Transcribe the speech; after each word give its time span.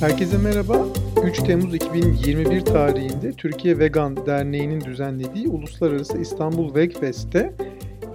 Herkese 0.00 0.38
merhaba. 0.38 0.86
3 1.24 1.38
Temmuz 1.38 1.74
2021 1.74 2.60
tarihinde 2.60 3.32
Türkiye 3.32 3.78
Vegan 3.78 4.26
Derneği'nin 4.26 4.80
düzenlediği 4.80 5.48
Uluslararası 5.48 6.18
İstanbul 6.18 6.74
Vegfest'te 6.74 7.54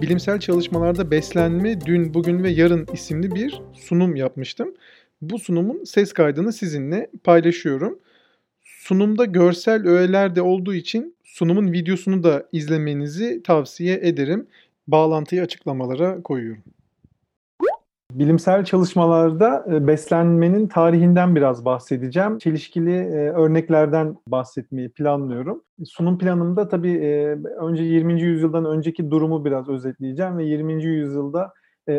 bilimsel 0.00 0.40
çalışmalarda 0.40 1.10
beslenme 1.10 1.80
dün, 1.80 2.14
bugün 2.14 2.42
ve 2.42 2.50
yarın 2.50 2.86
isimli 2.92 3.34
bir 3.34 3.62
sunum 3.74 4.16
yapmıştım. 4.16 4.74
Bu 5.22 5.38
sunumun 5.38 5.84
ses 5.84 6.12
kaydını 6.12 6.52
sizinle 6.52 7.10
paylaşıyorum. 7.24 7.98
Sunumda 8.60 9.24
görsel 9.24 9.86
öğeler 9.86 10.36
de 10.36 10.42
olduğu 10.42 10.74
için 10.74 11.14
sunumun 11.24 11.72
videosunu 11.72 12.22
da 12.22 12.48
izlemenizi 12.52 13.42
tavsiye 13.42 13.94
ederim. 14.02 14.46
Bağlantıyı 14.88 15.42
açıklamalara 15.42 16.22
koyuyorum. 16.22 16.62
Bilimsel 18.14 18.64
çalışmalarda 18.64 19.64
e, 19.70 19.86
beslenmenin 19.86 20.68
tarihinden 20.68 21.36
biraz 21.36 21.64
bahsedeceğim. 21.64 22.38
Çelişkili 22.38 22.94
e, 22.94 23.30
örneklerden 23.30 24.16
bahsetmeyi 24.26 24.88
planlıyorum. 24.88 25.62
Sunum 25.84 26.18
planımda 26.18 26.68
tabii 26.68 26.92
e, 26.92 27.26
önce 27.60 27.82
20. 27.82 28.22
yüzyıldan 28.22 28.64
önceki 28.64 29.10
durumu 29.10 29.44
biraz 29.44 29.68
özetleyeceğim 29.68 30.38
ve 30.38 30.44
20. 30.44 30.84
yüzyılda 30.84 31.52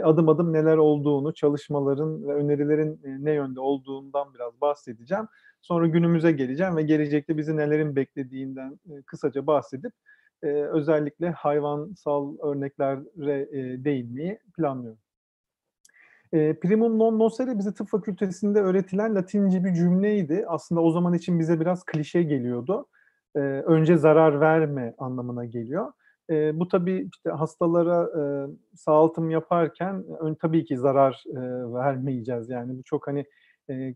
adım 0.04 0.30
adım 0.30 0.54
neler 0.54 0.78
olduğunu, 0.78 1.34
çalışmaların 1.34 2.28
ve 2.28 2.34
önerilerin 2.34 3.02
ne 3.20 3.32
yönde 3.32 3.60
olduğundan 3.60 4.34
biraz 4.34 4.62
bahsedeceğim. 4.62 5.26
Sonra 5.62 5.88
günümüze 5.88 6.32
geleceğim 6.32 6.76
ve 6.78 6.82
gelecekte 6.82 7.38
bizi 7.38 7.58
nelerin 7.58 7.96
beklediğinden 7.96 8.80
kısaca 9.06 9.48
bahsedip 9.48 9.94
özellikle 10.72 11.32
hayvansal 11.32 12.38
örneklere 12.40 13.00
değinmeyi 13.86 14.40
planlıyorum. 14.58 15.03
E, 16.34 16.60
primum 16.60 17.00
non 17.00 17.20
nocere 17.20 17.58
bize 17.58 17.74
tıp 17.74 17.88
fakültesinde 17.90 18.60
öğretilen 18.62 19.16
Latince 19.16 19.64
bir 19.64 19.74
cümleydi. 19.74 20.46
Aslında 20.48 20.82
o 20.82 20.92
zaman 20.92 21.14
için 21.14 21.40
bize 21.40 21.60
biraz 21.60 21.86
klişe 21.86 22.24
geliyordu. 22.24 22.88
E, 23.36 23.40
önce 23.40 23.98
zarar 23.98 24.42
verme 24.42 24.96
anlamına 24.98 25.46
geliyor. 25.46 25.92
E, 26.30 26.60
bu 26.60 26.68
tabii 26.68 27.10
işte 27.14 27.30
hastalara 27.30 28.10
e, 28.22 28.24
sağaltım 28.76 29.30
yaparken 29.30 30.04
ön, 30.20 30.36
tabii 30.36 30.66
ki 30.66 30.78
zarar 30.78 31.24
e, 31.28 31.40
vermeyeceğiz. 31.74 32.50
Yani 32.50 32.78
bu 32.78 32.84
çok 32.84 33.08
hani 33.08 33.26
e, 33.70 33.96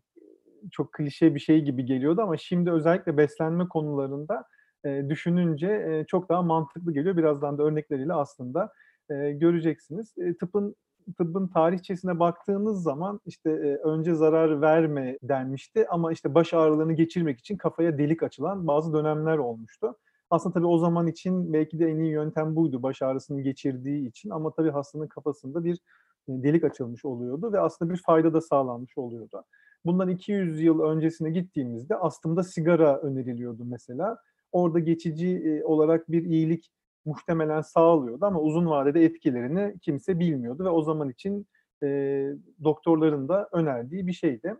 çok 0.72 0.94
klişe 0.94 1.36
bir 1.36 1.40
şey 1.40 1.62
gibi 1.62 1.86
geliyordu 1.86 2.22
ama 2.22 2.38
şimdi 2.38 2.72
özellikle 2.72 3.18
beslenme 3.18 3.68
konularında 3.68 4.46
e, 4.86 5.10
düşününce 5.10 5.68
e, 5.68 6.06
çok 6.08 6.30
daha 6.30 6.42
mantıklı 6.42 6.94
geliyor. 6.94 7.18
Birazdan 7.18 7.58
da 7.58 7.64
örnekleriyle 7.64 8.14
aslında 8.14 8.72
e, 9.10 9.32
göreceksiniz. 9.32 10.14
E, 10.18 10.38
tıpın 10.38 10.76
tıbbın 11.14 11.48
tarihçesine 11.48 12.20
baktığınız 12.20 12.84
zaman 12.84 13.20
işte 13.26 13.50
e, 13.50 13.76
önce 13.76 14.16
zarar 14.16 14.62
verme 14.62 15.18
denmişti 15.24 15.88
ama 15.90 16.12
işte 16.12 16.36
baş 16.36 16.54
ağrılarını 16.54 16.94
geçirmek 16.94 17.40
için 17.40 17.58
kafaya 17.58 17.98
delik 17.98 18.24
açılan 18.24 18.68
bazı 18.68 18.94
dönemler 18.94 19.38
olmuştu. 19.38 19.96
Aslında 20.30 20.54
tabii 20.54 20.66
o 20.66 20.78
zaman 20.78 21.08
için 21.08 21.54
belki 21.54 21.80
de 21.80 21.86
en 21.86 22.00
iyi 22.00 22.12
yöntem 22.12 22.56
buydu 22.56 22.84
baş 22.84 23.02
ağrısını 23.02 23.42
geçirdiği 23.42 24.08
için 24.08 24.30
ama 24.30 24.52
tabii 24.52 24.72
hastanın 24.72 25.08
kafasında 25.08 25.64
bir 25.64 25.76
e, 26.30 26.44
delik 26.44 26.64
açılmış 26.64 27.06
oluyordu 27.06 27.54
ve 27.54 27.60
aslında 27.60 27.94
bir 27.94 28.02
fayda 28.06 28.34
da 28.34 28.42
sağlanmış 28.42 28.98
oluyordu. 28.98 29.44
Bundan 29.86 30.10
200 30.10 30.62
yıl 30.62 30.80
öncesine 30.80 31.30
gittiğimizde 31.30 31.96
aslında 31.96 32.44
sigara 32.44 32.98
öneriliyordu 32.98 33.66
mesela. 33.66 34.18
Orada 34.52 34.80
geçici 34.80 35.28
e, 35.28 35.64
olarak 35.64 36.12
bir 36.12 36.24
iyilik 36.24 36.72
muhtemelen 37.08 37.62
sağlıyordu 37.62 38.26
ama 38.26 38.40
uzun 38.40 38.66
vadede 38.66 39.04
etkilerini 39.04 39.76
kimse 39.82 40.20
bilmiyordu 40.20 40.66
ve 40.66 40.70
o 40.70 40.82
zaman 40.82 41.10
için 41.10 41.48
e, 41.84 41.88
doktorların 42.64 43.30
da 43.30 43.50
önerdiği 43.52 44.08
bir 44.08 44.14
şeydi. 44.14 44.56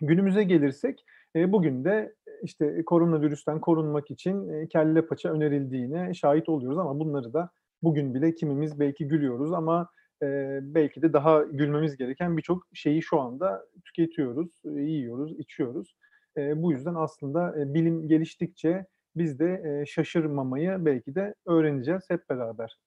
Günümüze 0.00 0.44
gelirsek 0.44 1.04
e, 1.36 1.52
bugün 1.52 1.84
de 1.84 2.14
işte 2.42 2.84
koronavirüsten 2.84 3.60
korunmak 3.60 4.10
için 4.10 4.48
e, 4.48 4.68
kelle 4.68 5.06
paça 5.06 5.32
önerildiğine 5.32 6.14
şahit 6.14 6.48
oluyoruz 6.48 6.78
ama 6.78 6.98
bunları 6.98 7.32
da 7.32 7.50
bugün 7.82 8.14
bile 8.14 8.34
kimimiz 8.34 8.80
belki 8.80 9.08
gülüyoruz 9.08 9.52
ama 9.52 9.88
e, 10.22 10.58
belki 10.62 11.02
de 11.02 11.12
daha 11.12 11.42
gülmemiz 11.42 11.96
gereken 11.96 12.36
birçok 12.36 12.66
şeyi 12.72 13.02
şu 13.02 13.20
anda 13.20 13.66
tüketiyoruz, 13.84 14.62
e, 14.64 14.80
yiyoruz, 14.80 15.38
içiyoruz. 15.38 15.96
E, 16.36 16.62
bu 16.62 16.72
yüzden 16.72 16.94
aslında 16.94 17.60
e, 17.60 17.74
bilim 17.74 18.08
geliştikçe 18.08 18.86
biz 19.16 19.38
de 19.38 19.62
e, 19.64 19.86
şaşırmamayı 19.86 20.76
belki 20.80 21.14
de 21.14 21.34
öğreneceğiz 21.46 22.02
hep 22.08 22.30
beraber. 22.30 22.78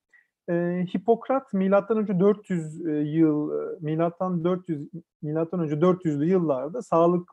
E, 0.49 0.85
Hipokrat 0.95 1.53
milattan 1.53 1.97
önce 1.97 2.19
400 2.19 2.79
yıl 3.13 3.51
milattan 3.81 4.43
400 4.43 4.89
milattan 5.21 5.59
önce 5.59 5.75
400'lü 5.75 6.25
yıllarda 6.25 6.81
sağlık 6.81 7.29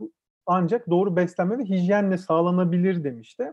ancak 0.47 0.91
doğru 0.91 1.17
beslenme 1.17 1.59
ve 1.59 1.65
hijyenle 1.65 2.19
sağlanabilir 2.19 3.05
demişti. 3.05 3.53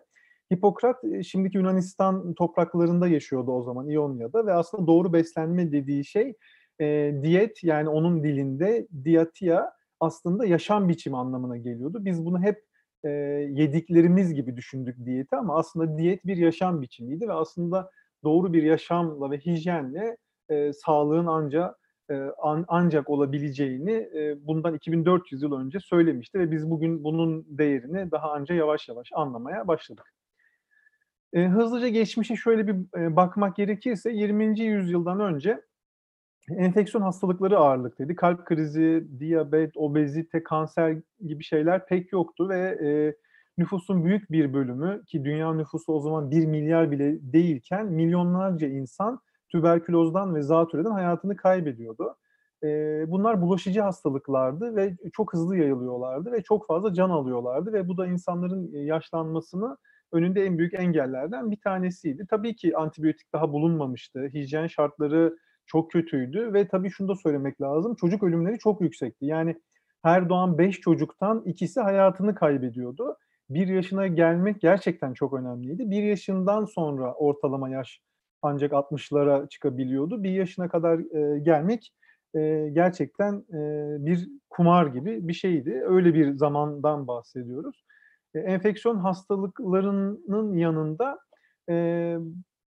Hipokrat 0.54 1.04
şimdiki 1.24 1.58
Yunanistan 1.58 2.34
topraklarında 2.34 3.08
yaşıyordu 3.08 3.52
o 3.52 3.64
zaman 3.64 3.90
İonya'da 3.90 4.46
ve 4.46 4.54
aslında 4.54 4.88
doğru 4.88 5.14
beslenme 5.14 5.72
dediği 5.72 6.06
şey 6.06 6.34
e, 6.82 7.16
diyet 7.24 7.64
yani 7.64 7.90
onun 7.90 8.24
dilinde 8.24 8.88
diatia 9.06 9.72
aslında 10.00 10.46
yaşam 10.46 10.90
biçimi 10.90 11.18
anlamına 11.18 11.58
geliyordu. 11.58 12.06
Biz 12.06 12.26
bunu 12.26 12.42
hep 12.42 12.64
e, 13.04 13.10
yediklerimiz 13.52 14.34
gibi 14.34 14.58
düşündük 14.58 15.06
diyeti 15.06 15.36
ama 15.36 15.58
aslında 15.58 15.98
diyet 15.98 16.26
bir 16.26 16.38
yaşam 16.38 16.82
biçimiydi 16.82 17.28
ve 17.28 17.34
aslında 17.34 17.92
doğru 18.24 18.54
bir 18.54 18.64
yaşamla 18.64 19.32
ve 19.32 19.38
hijyenle 19.38 20.18
e, 20.50 20.74
sağlığın 20.74 21.26
ancak 21.26 21.76
e, 22.10 22.14
an, 22.42 22.66
ancak 22.68 23.10
olabileceğini 23.10 23.92
e, 23.92 24.48
bundan 24.48 24.74
2400 24.74 25.42
yıl 25.42 25.52
önce 25.52 25.80
söylemişti 25.80 26.40
ve 26.40 26.52
biz 26.52 26.70
bugün 26.70 27.04
bunun 27.04 27.46
değerini 27.48 28.12
daha 28.12 28.32
anca 28.32 28.56
yavaş 28.56 28.90
yavaş 28.90 29.10
anlamaya 29.14 29.68
başladık. 29.68 30.14
E, 31.34 31.48
hızlıca 31.48 31.88
geçmişe 31.88 32.36
şöyle 32.36 32.68
bir 32.68 33.00
e, 33.00 33.16
bakmak 33.16 33.56
gerekirse 33.56 34.12
20. 34.12 34.60
yüzyıldan 34.60 35.20
önce 35.20 35.62
enfeksiyon 36.50 37.02
hastalıkları 37.04 37.58
ağırlıklıydı. 37.58 38.16
Kalp 38.16 38.46
krizi, 38.46 39.08
diyabet, 39.20 39.78
obezite, 39.78 40.44
kanser 40.44 40.98
gibi 41.28 41.44
şeyler 41.44 41.86
pek 41.86 42.12
yoktu 42.12 42.50
ve 42.50 42.60
e, 42.60 42.90
nüfusun 43.58 44.06
büyük 44.06 44.32
bir 44.32 44.54
bölümü 44.54 45.06
ki 45.06 45.26
dünya 45.26 45.54
nüfusu 45.54 45.94
o 45.94 46.00
zaman 46.00 46.32
1 46.32 46.46
milyar 46.46 46.92
bile 46.92 47.34
değilken 47.34 47.86
milyonlarca 47.86 48.68
insan 48.68 49.20
tüberkülozdan 49.50 50.36
ve 50.36 50.42
zatürreden 50.42 50.92
hayatını 50.92 51.36
kaybediyordu. 51.36 52.16
E, 52.64 52.68
bunlar 53.08 53.42
bulaşıcı 53.42 53.82
hastalıklardı 53.82 54.76
ve 54.76 54.98
çok 55.14 55.34
hızlı 55.34 55.58
yayılıyorlardı 55.58 56.32
ve 56.32 56.44
çok 56.44 56.68
fazla 56.68 56.94
can 56.94 57.10
alıyorlardı 57.10 57.74
ve 57.74 57.88
bu 57.88 57.98
da 57.98 58.08
insanların 58.08 58.72
yaşlanmasını 58.74 59.78
önünde 60.12 60.46
en 60.46 60.58
büyük 60.58 60.74
engellerden 60.74 61.52
bir 61.52 61.60
tanesiydi. 61.60 62.26
Tabii 62.30 62.56
ki 62.56 62.78
antibiyotik 62.78 63.34
daha 63.34 63.52
bulunmamıştı. 63.52 64.30
Hijyen 64.34 64.68
şartları 64.68 65.38
çok 65.66 65.92
kötüydü 65.92 66.54
ve 66.54 66.68
tabii 66.68 66.90
şunu 66.90 67.08
da 67.08 67.16
söylemek 67.16 67.62
lazım. 67.62 67.96
Çocuk 67.96 68.24
ölümleri 68.24 68.60
çok 68.60 68.82
yüksekti. 68.82 69.26
Yani 69.26 69.56
her 70.04 70.30
doğan 70.30 70.58
5 70.58 70.80
çocuktan 70.80 71.44
ikisi 71.46 71.80
hayatını 71.80 72.36
kaybediyordu. 72.36 73.18
Bir 73.50 73.68
yaşına 73.68 74.08
gelmek 74.08 74.62
gerçekten 74.62 75.14
çok 75.14 75.34
önemliydi. 75.34 75.92
Bir 75.92 76.04
yaşından 76.04 76.66
sonra 76.66 77.14
ortalama 77.14 77.70
yaş 77.70 78.02
ancak 78.42 78.72
60'lara 78.72 79.50
çıkabiliyordu. 79.50 80.24
Bir 80.24 80.32
yaşına 80.32 80.70
kadar 80.70 81.00
e, 81.16 81.40
gelmek 81.40 81.94
e, 82.36 82.70
gerçekten 82.74 83.34
e, 83.34 83.96
bir 84.06 84.30
kumar 84.50 84.86
gibi 84.86 85.28
bir 85.28 85.34
şeydi. 85.34 85.84
Öyle 85.86 86.14
bir 86.14 86.34
zamandan 86.34 87.08
bahsediyoruz. 87.08 87.84
E, 88.36 88.40
enfeksiyon 88.40 88.98
hastalıklarının 88.98 90.58
yanında 90.58 91.20
e, 91.70 92.18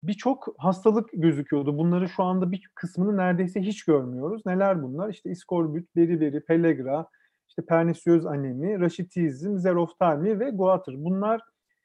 birçok 0.06 0.54
hastalık 0.58 1.10
gözüküyordu. 1.12 1.78
Bunları 1.78 2.08
şu 2.08 2.22
anda 2.22 2.52
bir 2.52 2.70
kısmını 2.74 3.16
neredeyse 3.16 3.60
hiç 3.60 3.84
görmüyoruz. 3.84 4.42
Neler 4.46 4.82
bunlar? 4.82 5.08
İşte 5.08 5.30
iskorbüt, 5.30 5.96
beriberi, 5.96 6.44
pellagra, 6.44 7.06
işte 7.48 7.66
pernisiöz 7.66 8.26
anemi, 8.26 8.80
raşitizm, 8.80 9.58
zeroftalmi 9.58 10.40
ve 10.40 10.50
goatır. 10.50 10.94
Bunlar 10.96 11.40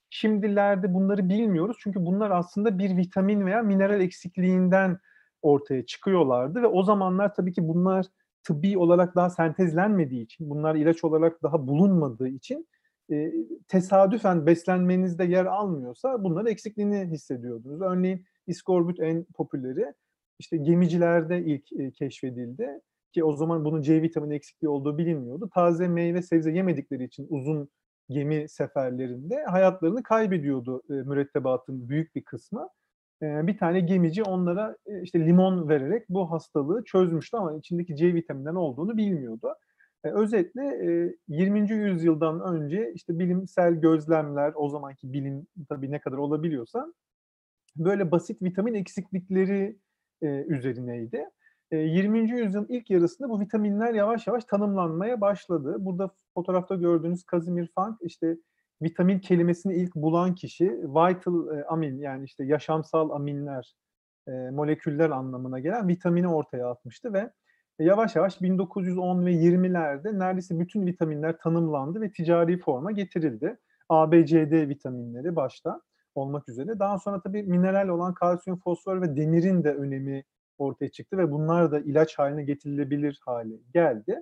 şimdilerde 0.10 0.94
bunları 0.94 1.30
bilmiyoruz. 1.30 1.78
Çünkü 1.80 2.06
bunlar 2.06 2.32
aslında 2.32 2.80
bir 2.80 2.98
vitamin 2.98 3.46
veya 3.46 3.62
mineral 3.62 4.02
eksikliğinden 4.02 4.98
ortaya 5.42 5.86
çıkıyorlardı 5.86 6.62
ve 6.62 6.68
o 6.68 6.84
zamanlar 6.84 7.36
tabii 7.36 7.54
ki 7.54 7.68
bunlar 7.68 8.06
tıbbi 8.44 8.78
olarak 8.78 9.16
daha 9.16 9.30
sentezlenmediği 9.30 10.24
için, 10.24 10.50
bunlar 10.50 10.76
ilaç 10.76 11.04
olarak 11.04 11.44
daha 11.44 11.68
bulunmadığı 11.68 12.28
için 12.28 12.68
e, 13.12 13.34
tesadüfen 13.68 14.46
beslenmenizde 14.46 15.24
yer 15.24 15.46
almıyorsa 15.46 16.24
bunların 16.24 16.52
eksikliğini 16.52 17.06
hissediyordunuz. 17.06 17.82
Örneğin 17.82 18.26
iskorbüt 18.48 19.00
en 19.00 19.24
popüleri 19.24 19.94
işte 20.40 20.58
gemicilerde 20.58 21.46
ilk 21.46 21.74
e, 21.74 21.92
keşfedildi 21.92 22.82
ki 23.14 23.24
o 23.24 23.36
zaman 23.36 23.66
bunun 23.66 23.82
C 23.82 24.02
vitamini 24.02 24.36
eksikliği 24.36 24.70
olduğu 24.70 24.98
bilinmiyordu. 24.98 25.50
Taze 25.54 25.88
meyve 25.88 26.22
sebze 26.22 26.52
yemedikleri 26.52 27.04
için 27.04 27.28
uzun 27.30 27.70
gemi 28.10 28.50
seferlerinde 28.50 29.44
hayatlarını 29.44 30.04
kaybediyordu 30.04 30.82
e, 30.90 30.94
mürettebatın 30.94 31.90
büyük 31.90 32.16
bir 32.16 32.24
kısmı. 32.24 32.70
Bir 33.22 33.58
tane 33.58 33.80
gemici 33.80 34.24
onlara 34.24 34.78
işte 35.04 35.26
limon 35.26 35.70
vererek 35.70 36.10
bu 36.10 36.32
hastalığı 36.32 36.84
çözmüştü 36.84 37.38
ama 37.38 37.56
içindeki 37.56 37.96
C 37.96 38.14
vitamininden 38.14 38.56
olduğunu 38.56 38.98
bilmiyordu. 38.98 39.54
Eee, 40.06 40.12
özetle, 40.12 40.62
eee, 40.84 41.16
20. 41.28 41.74
yüzyıldan 41.76 42.42
önce, 42.42 42.92
işte, 42.96 43.20
bilimsel 43.20 43.74
gözlemler, 43.76 44.54
o 44.56 44.70
zamanki 44.70 45.14
bilim 45.14 45.48
tabii 45.70 45.92
ne 45.92 46.00
kadar 46.00 46.18
olabiliyorsa, 46.18 46.94
böyle 47.78 48.12
basit 48.12 48.44
vitamin 48.44 48.76
eksiklikleri, 48.76 49.78
eee, 50.24 50.46
üzerineydi. 50.50 51.26
Eee, 51.74 51.80
20. 51.80 52.36
yüzyılın 52.36 52.68
ilk 52.70 52.90
yarısında 52.92 53.30
bu 53.30 53.42
vitaminler 53.42 53.94
yavaş 53.94 54.28
yavaş 54.28 54.46
tanımlanmaya 54.46 55.22
başladı. 55.22 55.78
Burada 55.80 56.12
fotoğrafta 56.36 56.76
gördüğünüz 56.76 57.24
Casimir 57.32 57.70
Funk, 57.76 57.98
işte, 58.02 58.38
vitamin 58.84 59.20
kelimesini 59.20 59.76
ilk 59.76 59.96
bulan 59.96 60.36
kişi. 60.36 60.66
Vital, 60.72 61.58
eee, 61.58 61.64
amin 61.70 62.00
yani, 62.00 62.26
işte, 62.26 62.46
yaşamsal 62.46 63.10
aminler, 63.12 63.76
eee, 64.28 64.52
moleküller 64.52 65.10
anlamına 65.10 65.60
gelen 65.60 65.88
vitamini 65.90 66.30
ortaya 66.30 66.70
atmıştı 66.72 67.14
ve 67.14 67.32
yavaş 67.84 68.16
yavaş 68.16 68.42
1910 68.42 69.26
ve 69.26 69.32
20'lerde 69.34 70.20
neredeyse 70.20 70.60
bütün 70.60 70.86
vitaminler 70.86 71.38
tanımlandı 71.38 72.02
ve 72.02 72.12
ticari 72.12 72.60
forma 72.60 72.92
getirildi. 72.92 73.58
A, 73.90 74.12
vitaminleri 74.70 75.36
başta 75.36 75.82
olmak 76.16 76.50
üzere. 76.50 76.80
Daha 76.80 76.98
sonra 77.00 77.22
tabii 77.22 77.44
mineral 77.44 77.88
olan 77.88 78.14
kalsiyum, 78.14 78.60
fosfor 78.60 79.02
ve 79.02 79.16
demirin 79.18 79.64
de 79.64 79.74
önemi 79.76 80.24
ortaya 80.58 80.90
çıktı 80.92 81.18
ve 81.18 81.32
bunlar 81.32 81.72
da 81.72 81.80
ilaç 81.80 82.20
hâline 82.20 82.44
getirilebilir 82.44 83.20
hâle 83.26 83.56
geldi. 83.74 84.22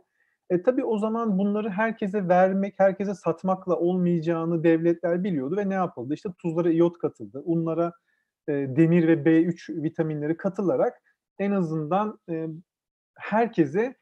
E, 0.49 0.61
tabii 0.63 0.83
o 0.85 0.97
zaman 0.97 1.37
bunları 1.37 1.69
herkese 1.69 2.27
vermek, 2.27 2.75
herkese 2.79 3.13
satmakla 3.13 3.75
olmayacağını 3.75 4.63
devletler 4.63 5.23
biliyordu 5.23 5.57
ve 5.57 5.69
ne 5.69 5.73
yapıldı? 5.73 6.13
İşte 6.13 6.29
tuzlara 6.41 6.69
iyot 6.71 6.97
katıldı, 6.97 7.41
unlara, 7.45 7.93
eee, 8.49 8.75
demir 8.75 9.07
ve 9.07 9.25
B3 9.25 9.69
vitaminleri 9.69 10.37
katılarak 10.37 10.93
en 11.39 11.51
azından, 11.51 12.19
eee, 12.29 12.49
herkese, 13.17 13.95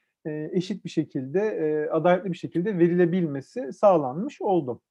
eşit 0.52 0.86
bir 0.86 0.90
şekilde, 0.90 1.40
eee, 1.40 1.90
adaletli 1.90 2.32
bir 2.32 2.38
şekilde 2.38 2.78
verilebilmesi 2.80 3.74
sağlanmış 3.74 4.42
oldu. 4.42 4.82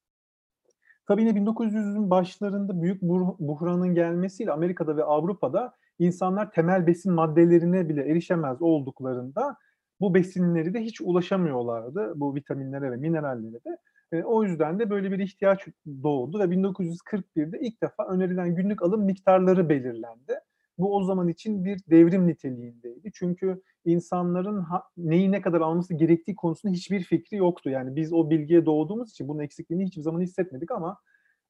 Tabii 1.07 1.21
yine 1.21 1.35
1900'ün 1.35 2.09
başlarında 2.09 2.81
büyük 2.81 3.01
buhranın 3.39 3.95
gelmesiyle 3.95 4.51
Amerika'da 4.51 4.97
ve 4.97 5.03
Avrupa'da 5.03 5.73
insanlar 5.99 6.51
temel 6.51 6.87
besin 6.87 7.13
maddelerine 7.13 7.89
bile 7.89 8.01
erişemez 8.11 8.61
olduklarında 8.61 9.57
bu 9.99 10.13
besinleri 10.15 10.73
de 10.73 10.81
hiç 10.81 11.01
ulaşamıyorlardı, 11.01 12.13
bu 12.15 12.35
vitaminlere 12.35 12.91
ve 12.91 12.95
minerallere 12.97 13.59
de. 13.65 13.77
O 14.25 14.43
yüzden 14.43 14.79
de 14.79 14.89
böyle 14.89 15.11
bir 15.11 15.19
ihtiyaç 15.19 15.67
doğdu 16.03 16.39
ve 16.39 16.51
1941'de 16.51 17.59
ilk 17.59 17.81
defa 17.81 18.07
önerilen 18.07 18.55
günlük 18.55 18.83
alım 18.83 19.03
miktarları 19.05 19.69
belirlendi. 19.69 20.39
Bu 20.77 20.95
o 20.95 21.03
zaman 21.03 21.27
için 21.27 21.65
bir 21.65 21.79
devrim 21.89 22.27
niteliğindeydi. 22.27 23.11
Çünkü 23.13 23.61
insanların 23.85 24.61
ha 24.61 24.83
neyi 24.97 25.31
ne 25.31 25.41
kadar 25.41 25.61
alması 25.61 25.93
gerektiği 25.93 26.35
konusunda 26.35 26.73
hiçbir 26.73 27.03
fikri 27.03 27.37
yoktu. 27.37 27.69
Yani 27.69 27.95
biz 27.95 28.13
o 28.13 28.29
bilgiye 28.29 28.65
doğduğumuz 28.65 29.09
için 29.11 29.27
bunun 29.27 29.39
eksikliğini 29.39 29.85
hiçbir 29.85 30.01
zaman 30.01 30.21
hissetmedik 30.21 30.71
ama, 30.71 30.97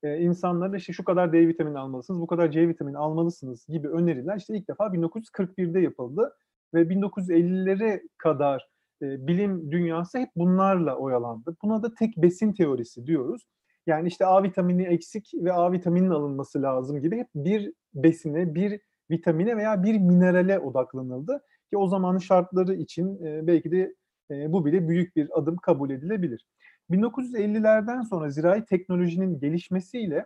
eee, 0.04 0.18
insanlara 0.22 0.78
işte 0.78 0.94
şu 0.94 1.04
kadar 1.04 1.34
D 1.34 1.48
vitamini 1.48 1.80
almalısınız, 1.80 2.22
bu 2.22 2.28
kadar 2.28 2.52
C 2.52 2.68
vitamini 2.68 2.98
almalısınız 2.98 3.66
gibi 3.70 3.88
öneriler 3.90 4.38
işte 4.38 4.58
ilk 4.58 4.70
defa 4.70 4.94
1941'de 4.94 5.80
yapıldı 5.80 6.34
ve 6.74 6.90
1950'lere 6.90 8.02
kadar, 8.18 8.70
eee, 9.02 9.18
bilim 9.20 9.72
dünyası 9.72 10.20
hep 10.20 10.30
bunlarla 10.36 10.96
oyalandı. 10.98 11.56
Buna 11.64 11.84
da 11.84 11.94
tek 11.96 12.18
besin 12.18 12.54
teorisi 12.54 13.06
diyoruz. 13.08 13.48
Yani 13.88 14.08
işte 14.08 14.26
A 14.26 14.44
vitamini 14.44 14.84
eksik 14.84 15.32
ve 15.36 15.54
A 15.54 15.72
vitamininin 15.72 16.10
alınması 16.12 16.62
lazım 16.62 17.02
gibi 17.02 17.18
hep 17.18 17.28
bir 17.36 17.74
besine, 17.94 18.56
bir 18.56 18.82
vitamine 19.12 19.58
veya 19.58 19.84
bir 19.84 20.00
minerale 20.00 20.60
odaklanıldı 20.60 21.44
ki 21.72 21.78
o 21.78 21.88
zamanın 21.88 22.18
şartları 22.20 22.74
için, 22.76 23.18
eee, 23.26 23.42
belki 23.48 23.72
de, 23.72 23.96
eee, 24.32 24.46
bu 24.50 24.66
bile 24.66 24.88
büyük 24.88 25.16
bir 25.16 25.30
adım 25.40 25.58
kabul 25.58 25.90
edilebilir. 25.90 26.46
1950'lerden 26.92 28.02
sonra 28.02 28.30
zirai 28.30 28.66
teknolojinin 28.66 29.40
gelişmesiyle 29.40 30.26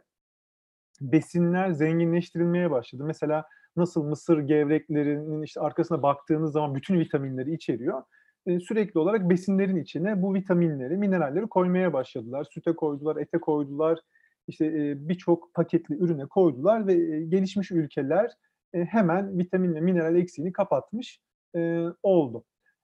besinler 1.02 1.72
zenginleştirilmeye 1.72 2.72
başladı. 2.72 3.04
Mesela 3.06 3.46
nasıl 3.76 4.04
mısır 4.04 4.40
gevreklerinin, 4.40 5.42
işte, 5.44 5.62
arkasına 5.62 6.04
baktığınız 6.04 6.52
zaman 6.52 6.76
bütün 6.76 7.00
vitaminleri 7.00 7.54
içeriyor, 7.54 8.04
eee, 8.46 8.60
sürekli 8.60 9.00
olarak 9.00 9.30
besinlerin 9.30 9.76
içine 9.76 10.22
bu 10.22 10.34
vitaminleri, 10.34 10.98
mineralleri 10.98 11.48
koymaya 11.48 11.94
başladılar. 11.94 12.48
Süte 12.52 12.74
koydular, 12.76 13.18
ete 13.18 13.38
koydular, 13.40 14.00
işte, 14.48 14.66
eee, 14.74 14.96
birçok 15.00 15.54
paketli 15.54 15.96
ürüne 15.96 16.26
koydular 16.26 16.88
ve, 16.88 16.96
eee, 16.96 17.26
gelişmiş 17.26 17.72
ülkeler, 17.72 18.32
eee, 18.74 18.86
hemen 18.92 19.40
vitamin 19.40 19.76
ve 19.76 19.82
mineral 19.82 20.16
eksiğini 20.16 20.52
kapatmış, 20.54 21.20
eee, 21.56 21.86
oldu. 22.04 22.44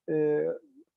Eee, 0.10 0.50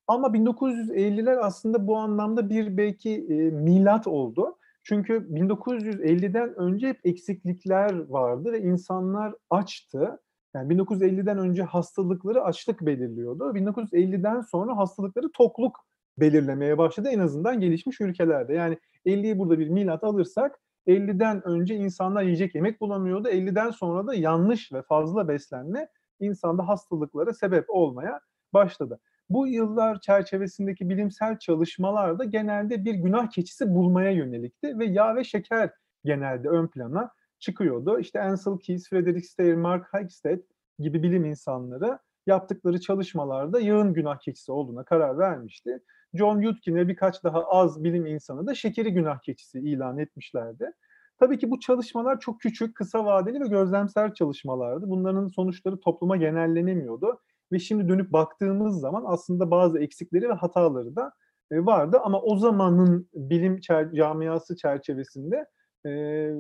ama 0.07 0.33
1950'ler 0.35 1.37
aslında 1.43 1.87
bu 1.87 1.97
anlamda 1.97 2.51
bir 2.51 2.77
belki, 2.77 3.11
eee, 3.11 3.51
milat 3.51 4.07
oldu. 4.07 4.57
Çünkü 4.83 5.27
1950'den 5.35 6.55
önce 6.59 6.89
hep 6.89 7.01
eksiklikler 7.05 8.09
vardı 8.09 8.53
ve 8.53 8.61
insanlar 8.63 9.35
açtı. 9.51 10.19
Yani 10.55 10.71
1950'den 10.71 11.39
önce 11.39 11.63
hastalıkları 11.63 12.43
açlık 12.45 12.81
belirliyordu. 12.87 13.55
1950'den 13.55 14.41
sonra 14.41 14.77
hastalıkları 14.77 15.27
tokluk 15.33 15.77
belirlemeye 16.19 16.79
başladı 16.79 17.09
en 17.09 17.19
azından 17.19 17.61
gelişmiş 17.61 18.01
ülkelerde. 18.01 18.55
Yani 18.55 18.79
50'yi 19.07 19.39
burada 19.39 19.59
bir 19.59 19.69
milat 19.69 20.05
alırsak 20.05 20.61
50'den 20.89 21.49
önce 21.49 21.75
insanlar 21.75 22.23
yiyecek 22.23 22.55
yemek 22.55 22.81
bulamıyordu. 22.81 23.29
50'den 23.29 23.71
sonra 23.71 24.07
da 24.07 24.15
yanlış 24.15 24.73
ve 24.73 24.83
fazla 24.83 25.29
beslenme 25.29 25.89
insanda 26.21 26.69
hastalıklara 26.69 27.35
sebep 27.35 27.65
olmaya 27.69 28.21
başladı. 28.53 29.01
Bu 29.31 29.47
yıllar 29.47 30.01
çerçevesindeki 30.01 30.89
bilimsel 30.89 31.39
çalışmalar 31.39 32.19
da 32.19 32.25
genelde 32.25 32.85
bir 32.85 32.95
günah 32.95 33.31
keçisi 33.31 33.75
bulmaya 33.75 34.11
yönelikti 34.11 34.79
ve 34.79 34.87
yağ 34.87 35.17
ve 35.17 35.25
şeker 35.25 35.71
genelde 36.05 36.49
ön 36.49 36.67
plana 36.67 37.11
çıkıyordu. 37.39 37.99
İşte 37.99 38.23
Ancel 38.23 38.59
Keys, 38.59 38.89
Frederick 38.91 39.29
Stayr, 39.29 39.55
Mark 39.55 39.95
Hagstedt 39.95 40.45
gibi 40.79 41.03
bilim 41.03 41.25
insanları 41.25 41.99
yaptıkları 42.27 42.81
çalışmalarda 42.81 43.61
yağın 43.61 43.95
günah 43.95 44.19
keçisi 44.19 44.53
olduğuna 44.53 44.85
karar 44.85 45.19
vermişti. 45.19 45.83
John 46.15 46.41
Yudkin 46.41 46.75
ve 46.75 46.89
birkaç 46.89 47.25
daha 47.25 47.45
az 47.45 47.85
bilim 47.85 48.07
insanı 48.07 48.47
da 48.47 48.55
şekeri 48.55 48.93
günah 48.93 49.19
keçisi 49.21 49.59
ilan 49.61 49.99
etmişlerdi. 49.99 50.73
Tabii 51.21 51.39
ki 51.39 51.51
bu 51.51 51.61
çalışmalar 51.61 52.21
çok 52.21 52.41
küçük, 52.41 52.75
kısa 52.77 53.05
vadeli 53.05 53.41
ve 53.41 53.49
gözlemsel 53.49 54.15
çalışmalardı. 54.15 54.85
Bunların 54.91 55.27
sonuçları 55.29 55.81
topluma 55.81 56.17
genellenemiyordu 56.17 57.21
ve 57.53 57.59
şimdi 57.59 57.89
dönüp 57.89 58.13
baktığımız 58.13 58.81
zaman 58.81 59.05
aslında 59.07 59.51
bazı 59.51 59.79
eksikleri 59.79 60.29
ve 60.29 60.33
hataları 60.33 60.97
da, 60.97 61.13
eee, 61.53 61.67
vardı 61.67 61.99
ama 62.05 62.21
o 62.23 62.37
zamanın 62.37 63.09
bilim 63.15 63.61
çer 63.61 63.93
camiası 63.93 64.57
çerçevesinde, 64.57 65.47
eee, 65.85 66.35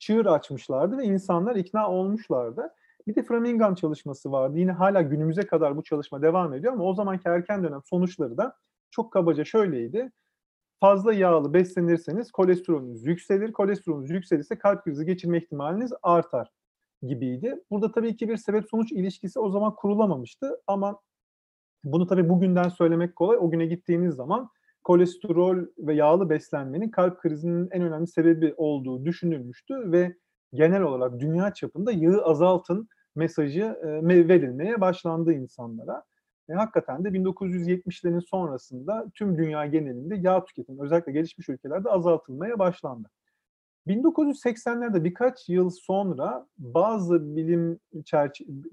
çığır 0.00 0.26
açmışlardı 0.26 0.98
ve 0.98 1.04
insanlar 1.04 1.56
ikna 1.56 1.90
olmuşlardı. 1.90 2.68
Bir 3.06 3.14
de 3.14 3.22
Framingham 3.22 3.74
çalışması 3.74 4.32
vardı. 4.32 4.58
Yine 4.58 4.72
hâlâ 4.72 5.02
günümüze 5.02 5.42
kadar 5.46 5.76
bu 5.76 5.82
çalışma 5.82 6.22
devam 6.22 6.54
ediyor 6.54 6.72
ama 6.72 6.84
o 6.84 6.94
zamanki 6.94 7.28
erken 7.28 7.62
dönem 7.64 7.80
sonuçları 7.84 8.36
da 8.36 8.56
çok 8.92 9.12
kabaca 9.12 9.44
şöyleydi: 9.44 10.10
Fazla 10.80 11.12
yağlı 11.12 11.54
beslenirseniz 11.54 12.32
kolesterolünüz 12.32 13.06
yükselir, 13.06 13.52
kolesterolünüz 13.52 14.10
yükselirse 14.10 14.58
kalp 14.58 14.84
krizi 14.84 15.06
geçirme 15.06 15.38
ihtimaliniz 15.38 15.92
artar 16.02 16.48
gibiydi. 17.02 17.60
Burada 17.70 17.92
tabii 17.92 18.16
ki 18.16 18.28
bir 18.28 18.36
sebep 18.36 18.64
sonuç 18.70 18.92
ilişkisi 18.92 19.40
o 19.40 19.50
zaman 19.50 19.74
kurulamamıştı 19.74 20.60
ama 20.66 21.00
bunu 21.84 22.06
tabii 22.06 22.28
bugünden 22.28 22.68
söylemek 22.68 23.16
kolay. 23.16 23.36
O 23.40 23.50
güne 23.50 23.66
gittiğiniz 23.66 24.14
zaman 24.14 24.48
kolesterol 24.84 25.66
ve 25.78 25.94
yağlı 25.94 26.30
beslenmenin 26.30 26.88
kalp 26.88 27.20
krizinin 27.20 27.68
en 27.70 27.82
önemli 27.82 28.06
sebebi 28.06 28.54
olduğu 28.56 29.04
düşünülmüştü 29.04 29.92
ve 29.92 30.16
genel 30.54 30.82
olarak 30.82 31.20
dünya 31.20 31.54
çapında 31.54 31.92
yağı 31.92 32.24
azaltın 32.24 32.88
mesajı, 33.14 33.76
verilmeye 34.02 34.80
başlandı 34.80 35.32
insanlara. 35.32 36.04
Ve 36.52 36.56
hakikaten 36.56 37.04
de 37.04 37.08
1970'lerin 37.08 38.20
sonrasında 38.20 39.06
tüm 39.14 39.38
dünya 39.38 39.66
genelinde 39.66 40.16
yağ 40.16 40.44
tüketimi 40.44 40.82
özellikle 40.82 41.12
gelişmiş 41.12 41.48
ülkelerde 41.48 41.90
azaltılmaya 41.90 42.58
başlandı. 42.58 43.08
1980'lerde 43.86 45.04
birkaç 45.04 45.48
yıl 45.48 45.70
sonra 45.70 46.46
bazı 46.58 47.36
bilim 47.36 47.80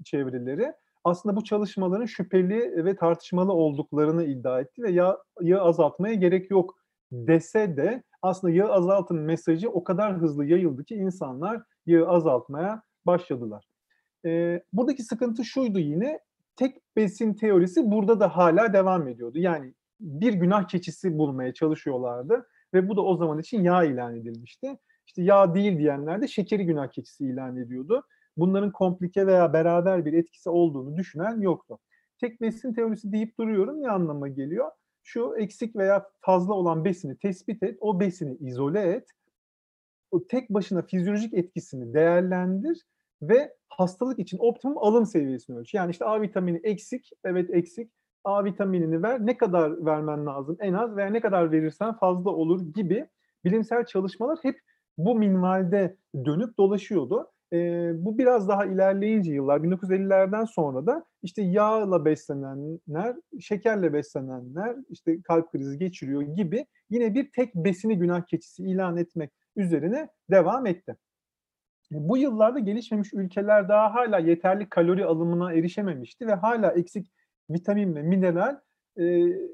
çevreleri 0.04 0.72
aslında 1.04 1.36
bu 1.36 1.44
çalışmaların 1.44 2.06
şüpheli 2.06 2.84
ve 2.84 2.96
tartışmalı 2.96 3.52
olduklarını 3.52 4.24
iddia 4.24 4.60
etti 4.60 4.82
ve 4.82 4.90
yağ 4.90 5.18
yağı 5.40 5.62
azaltmaya 5.62 6.14
gerek 6.14 6.50
yok 6.50 6.74
dese 7.12 7.76
de 7.76 8.02
aslında 8.22 8.52
yağı 8.54 8.72
azaltın 8.72 9.16
mesajı 9.16 9.70
o 9.70 9.84
kadar 9.84 10.16
hızlı 10.16 10.44
yayıldı 10.44 10.84
ki 10.84 10.94
insanlar 10.94 11.62
yağı 11.86 12.08
azaltmaya 12.08 12.82
başladılar. 13.06 13.64
Eee, 14.24 14.64
buradaki 14.72 15.02
sıkıntı 15.02 15.44
şuydu 15.44 15.78
yine, 15.78 16.20
tek 16.56 16.96
besin 16.96 17.34
teorisi 17.34 17.90
burada 17.90 18.20
da 18.20 18.36
hâlâ 18.36 18.72
devam 18.72 19.08
ediyordu. 19.08 19.38
Yani 19.38 19.74
bir 20.00 20.32
günah 20.32 20.68
keçisi 20.68 21.18
bulmaya 21.18 21.54
çalışıyorlardı 21.54 22.46
ve 22.74 22.88
bu 22.88 22.96
da 22.96 23.02
o 23.02 23.16
zaman 23.16 23.38
için 23.38 23.62
yağ 23.62 23.84
ilan 23.84 24.16
edilmişti. 24.16 24.78
İşte 25.06 25.22
yağ 25.22 25.54
değil 25.54 25.78
diyenler 25.78 26.22
de 26.22 26.28
şekeri 26.28 26.66
günah 26.66 26.88
keçisi 26.88 27.24
ilan 27.24 27.56
ediyordu. 27.56 28.06
Bunların 28.36 28.72
komplike 28.72 29.26
veya 29.26 29.52
beraber 29.52 30.04
bir 30.04 30.12
etkisi 30.12 30.50
olduğunu 30.50 30.96
düşünen 30.96 31.40
yoktu. 31.40 31.78
Tek 32.20 32.40
besin 32.40 32.74
teorisi 32.74 33.12
deyip 33.12 33.38
duruyorum, 33.38 33.82
ne 33.82 33.90
anlama 33.90 34.28
geliyor? 34.28 34.70
Şu 35.02 35.34
eksik 35.38 35.76
veya 35.76 36.10
fazla 36.20 36.54
olan 36.54 36.84
besini 36.84 37.16
tespit 37.16 37.62
et, 37.62 37.78
o 37.80 38.00
besini 38.00 38.36
izole 38.36 38.80
et. 38.80 39.08
O 40.10 40.26
tek 40.26 40.50
başına 40.50 40.82
fizyolojik 40.82 41.34
etkisini 41.34 41.94
değerlendir 41.94 42.86
ve 43.22 43.54
hastalık 43.68 44.18
için 44.18 44.38
optimum 44.40 44.78
alım 44.78 45.06
seviyesini 45.06 45.58
ölç. 45.58 45.74
Yani 45.74 45.90
işte 45.90 46.04
A 46.04 46.22
vitamini 46.22 46.60
eksik, 46.62 47.10
evet 47.24 47.50
eksik. 47.50 47.92
A 48.24 48.44
vitaminini 48.44 49.02
ver. 49.02 49.26
Ne 49.26 49.36
kadar 49.36 49.86
vermen 49.86 50.26
lazım? 50.26 50.56
En 50.60 50.72
az 50.72 50.96
veya 50.96 51.08
ne 51.08 51.20
kadar 51.20 51.52
verirsen 51.52 51.92
fazla 51.92 52.30
olur 52.30 52.74
gibi 52.74 53.06
bilimsel 53.44 53.84
çalışmalar 53.86 54.38
hep 54.42 54.60
bu 54.98 55.14
minvalde 55.14 55.96
dönüp 56.24 56.58
dolaşıyordu. 56.58 57.30
E, 57.52 57.90
bu 57.94 58.18
biraz 58.18 58.48
daha 58.48 58.66
ilerleyince 58.66 59.32
yıllar 59.32 59.60
1950'lerden 59.60 60.44
sonra 60.44 60.86
da 60.86 61.04
işte 61.22 61.42
yağla 61.42 62.04
beslenenler, 62.04 63.16
şekerle 63.40 63.92
beslenenler 63.92 64.76
işte 64.90 65.22
kalp 65.22 65.52
krizi 65.52 65.78
geçiriyor 65.78 66.22
gibi 66.22 66.66
yine 66.90 67.14
bir 67.14 67.32
tek 67.32 67.54
besini 67.54 67.98
günah 67.98 68.26
keçisi 68.26 68.64
ilan 68.64 68.96
etmek 68.96 69.30
üzerine 69.56 70.08
devam 70.30 70.66
etti. 70.66 70.96
Bu 71.90 72.16
yıllarda 72.16 72.58
gelişmemiş 72.58 73.14
ülkeler 73.14 73.68
daha 73.68 73.94
hala 73.94 74.18
yeterli 74.18 74.68
kalori 74.68 75.04
alımına 75.04 75.52
erişememişti 75.52 76.26
ve 76.26 76.34
hala 76.34 76.72
eksik 76.72 77.06
vitamin 77.50 77.94
ve 77.94 78.02
mineral 78.02 78.60
e, 78.96 79.04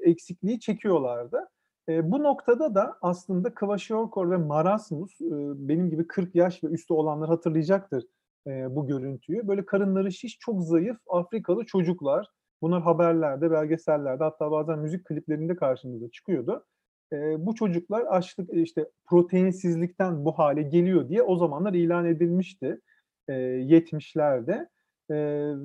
eksikliği 0.03 0.59
çekiyorlardı. 0.59 1.47
E, 1.89 2.11
bu 2.11 2.23
noktada 2.23 2.75
da 2.75 2.97
aslında 3.01 3.53
Kwashiorkor 3.53 4.31
ve 4.31 4.37
Marasmus, 4.37 5.21
e, 5.21 5.25
benim 5.69 5.89
gibi 5.89 6.07
40 6.07 6.35
yaş 6.35 6.63
ve 6.63 6.67
üstü 6.67 6.93
olanlar 6.93 7.29
hatırlayacaktır 7.29 8.03
e, 8.47 8.75
bu 8.75 8.87
görüntüyü. 8.87 9.47
Böyle 9.47 9.65
karınları 9.65 10.11
şiş, 10.11 10.37
çok 10.39 10.63
zayıf 10.63 10.97
Afrikalı 11.09 11.65
çocuklar. 11.65 12.27
Bunlar 12.61 12.81
haberlerde, 12.81 13.51
belgesellerde 13.51 14.23
hatta 14.23 14.51
bazen 14.51 14.79
müzik 14.79 15.05
kliplerinde 15.05 15.55
karşımıza 15.55 16.09
çıkıyordu. 16.09 16.65
E, 17.13 17.45
bu 17.45 17.55
çocuklar 17.55 18.01
açlık, 18.01 18.53
işte 18.53 18.89
proteinsizlikten 19.05 20.25
bu 20.25 20.31
hale 20.31 20.61
geliyor 20.61 21.09
diye 21.09 21.21
o 21.21 21.35
zamanlar 21.35 21.73
ilan 21.73 22.05
edilmişti 22.05 22.81
e, 23.27 23.33
70'lerde. 23.33 24.67
E, 25.09 25.15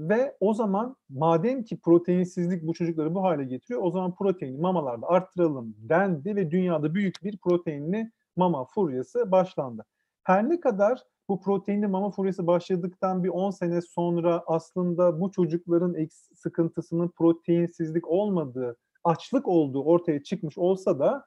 ve 0.08 0.36
o 0.40 0.54
zaman 0.54 0.96
madem 1.08 1.64
ki 1.64 1.80
proteinsizlik 1.80 2.62
bu 2.66 2.74
çocukları 2.74 3.14
bu 3.14 3.22
hale 3.22 3.44
getiriyor, 3.44 3.80
o 3.82 3.90
zaman 3.90 4.14
proteini 4.14 4.58
mamalarda 4.58 5.06
arttıralım 5.06 5.74
dendi 5.78 6.36
ve 6.36 6.50
dünyada 6.50 6.94
büyük 6.94 7.24
bir 7.24 7.38
proteinli 7.38 8.10
mama 8.36 8.64
furyası 8.64 9.30
başlandı. 9.32 9.84
Her 10.24 10.48
ne 10.48 10.60
kadar 10.60 11.02
bu 11.28 11.40
proteinli 11.40 11.86
mama 11.86 12.10
furyası 12.10 12.46
başladıktan 12.46 13.24
bir 13.24 13.28
10 13.28 13.50
sene 13.50 13.80
sonra 13.80 14.44
aslında 14.46 15.20
bu 15.20 15.30
çocukların 15.30 15.96
sıkıntısının 16.34 17.08
proteinsizlik 17.08 18.08
olmadığı, 18.08 18.76
açlık 19.04 19.48
olduğu 19.48 19.84
ortaya 19.84 20.22
çıkmış 20.22 20.58
olsa 20.58 20.98
da 20.98 21.24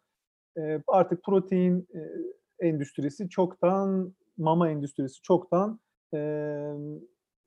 e, 0.57 0.81
artık 0.87 1.23
protein 1.23 1.87
e, 1.93 1.99
endüstrisi 2.67 3.29
çoktan, 3.29 4.13
mama 4.37 4.69
endüstrisi 4.69 5.21
çoktan 5.21 5.79
e, 6.13 6.19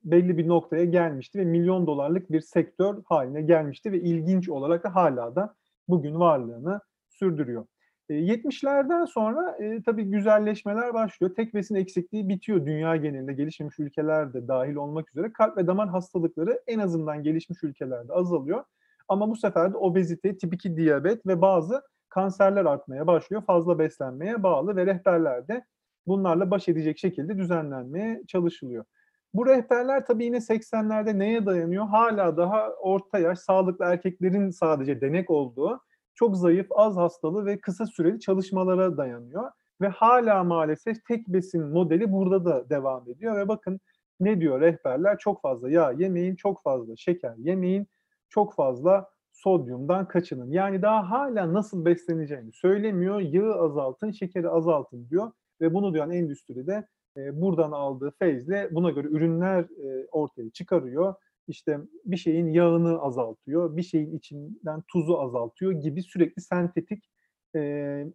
belli 0.03 0.37
bir 0.37 0.47
noktaya 0.47 0.85
gelmişti 0.85 1.39
ve 1.39 1.45
milyon 1.45 1.87
dolarlık 1.87 2.31
bir 2.31 2.41
sektör 2.41 3.03
haline 3.05 3.41
gelmişti 3.41 3.91
ve 3.91 3.99
ilginç 3.99 4.49
olarak 4.49 4.83
da 4.83 4.95
hala 4.95 5.35
da 5.35 5.55
bugün 5.87 6.19
varlığını 6.19 6.81
sürdürüyor. 7.09 7.65
70'lerden 8.09 9.05
sonra 9.05 9.57
e, 9.59 9.83
tabii 9.83 10.03
güzelleşmeler 10.03 10.93
başlıyor. 10.93 11.35
Tek 11.35 11.53
besin 11.53 11.75
eksikliği 11.75 12.29
bitiyor 12.29 12.65
dünya 12.65 12.95
genelinde 12.95 13.33
gelişmiş 13.33 13.79
ülkelerde 13.79 14.47
dahil 14.47 14.75
olmak 14.75 15.09
üzere. 15.09 15.33
Kalp 15.33 15.57
ve 15.57 15.67
damar 15.67 15.89
hastalıkları 15.89 16.61
en 16.67 16.79
azından 16.79 17.23
gelişmiş 17.23 17.63
ülkelerde 17.63 18.13
azalıyor. 18.13 18.63
Ama 19.07 19.29
bu 19.29 19.35
sefer 19.35 19.73
de 19.73 19.77
obezite, 19.77 20.37
tip 20.37 20.53
2 20.53 20.77
diyabet 20.77 21.25
ve 21.27 21.41
bazı 21.41 21.81
kanserler 22.09 22.65
artmaya 22.65 23.07
başlıyor. 23.07 23.43
Fazla 23.47 23.79
beslenmeye 23.79 24.43
bağlı 24.43 24.75
ve 24.75 24.85
rehberlerde 24.85 25.65
bunlarla 26.07 26.51
baş 26.51 26.67
edecek 26.67 26.97
şekilde 26.97 27.37
düzenlenmeye 27.37 28.23
çalışılıyor. 28.27 28.85
Bu 29.33 29.45
rehberler 29.45 30.05
tabii 30.05 30.25
yine 30.25 30.37
80'lerde 30.37 31.19
neye 31.19 31.45
dayanıyor? 31.45 31.85
Hala 31.85 32.37
daha 32.37 32.69
orta 32.69 33.19
yaş, 33.19 33.39
sağlıklı 33.39 33.85
erkeklerin 33.85 34.49
sadece 34.49 35.01
denek 35.01 35.29
olduğu, 35.29 35.81
çok 36.15 36.37
zayıf, 36.37 36.67
az 36.71 36.97
hastalı 36.97 37.45
ve 37.45 37.59
kısa 37.59 37.85
süreli 37.85 38.19
çalışmalara 38.19 38.97
dayanıyor. 38.97 39.51
Ve 39.81 39.87
hala 39.87 40.43
maalesef 40.43 41.05
tek 41.05 41.27
besin 41.27 41.65
modeli 41.65 42.11
burada 42.11 42.45
da 42.45 42.69
devam 42.69 43.09
ediyor. 43.09 43.37
Ve 43.37 43.47
bakın 43.47 43.79
ne 44.19 44.41
diyor 44.41 44.61
rehberler? 44.61 45.17
Çok 45.17 45.41
fazla 45.41 45.69
yağ 45.69 45.91
yemeyin, 45.91 46.35
çok 46.35 46.63
fazla 46.63 46.95
şeker 46.95 47.35
yemeyin, 47.37 47.87
çok 48.29 48.55
fazla 48.55 49.09
sodyumdan 49.43 50.07
kaçının. 50.07 50.51
Yani 50.51 50.81
daha 50.81 51.09
hala 51.09 51.53
nasıl 51.53 51.85
besleneceğini 51.85 52.51
söylemiyor. 52.51 53.19
Yağı 53.19 53.53
azaltın, 53.61 54.11
şekeri 54.11 54.49
azaltın 54.49 55.09
diyor. 55.09 55.31
Ve 55.61 55.73
bunu 55.73 55.93
diyen 55.93 56.09
endüstride 56.09 56.87
e, 57.17 57.41
buradan 57.41 57.71
aldığı 57.71 58.11
feyzle 58.19 58.69
buna 58.71 58.91
göre 58.91 59.07
ürünler 59.07 59.61
e, 59.61 60.07
ortaya 60.11 60.49
çıkarıyor. 60.49 61.15
İşte 61.47 61.79
bir 62.05 62.17
şeyin 62.17 62.47
yağını 62.47 63.01
azaltıyor, 63.01 63.77
bir 63.77 63.83
şeyin 63.83 64.17
içinden 64.17 64.81
tuzu 64.87 65.17
azaltıyor 65.17 65.71
gibi 65.71 66.03
sürekli 66.03 66.41
sentetik 66.41 67.09
e, 67.55 68.05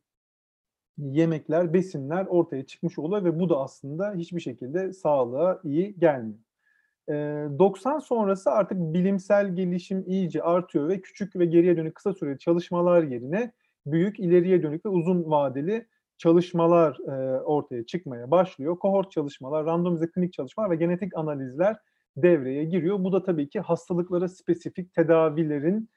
yemekler, 0.98 1.74
besinler 1.74 2.26
ortaya 2.26 2.66
çıkmış 2.66 2.98
oluyor 2.98 3.24
ve 3.24 3.40
bu 3.40 3.48
da 3.48 3.60
aslında 3.60 4.14
hiçbir 4.14 4.40
şekilde 4.40 4.92
sağlığa 4.92 5.60
iyi 5.64 5.98
gelmiyor. 5.98 6.43
90 7.08 7.98
sonrası 7.98 8.50
artık 8.50 8.78
bilimsel 8.78 9.56
gelişim 9.56 10.04
iyice 10.06 10.42
artıyor 10.42 10.88
ve 10.88 11.00
küçük 11.00 11.36
ve 11.36 11.44
geriye 11.44 11.76
dönük 11.76 11.94
kısa 11.94 12.12
süreli 12.12 12.38
çalışmalar 12.38 13.02
yerine 13.02 13.52
büyük, 13.86 14.20
ileriye 14.20 14.62
dönük 14.62 14.86
ve 14.86 14.88
uzun 14.88 15.30
vadeli 15.30 15.86
çalışmalar 16.18 16.98
ortaya 17.44 17.86
çıkmaya 17.86 18.30
başlıyor. 18.30 18.78
Kohort 18.78 19.12
çalışmalar, 19.12 19.66
randomize 19.66 20.10
klinik 20.10 20.32
çalışmalar 20.32 20.70
ve 20.70 20.76
genetik 20.76 21.16
analizler 21.16 21.76
devreye 22.16 22.64
giriyor. 22.64 23.04
Bu 23.04 23.12
da 23.12 23.22
tabii 23.22 23.48
ki 23.48 23.60
hastalıklara 23.60 24.28
spesifik 24.28 24.94
tedavilerin 24.94 25.88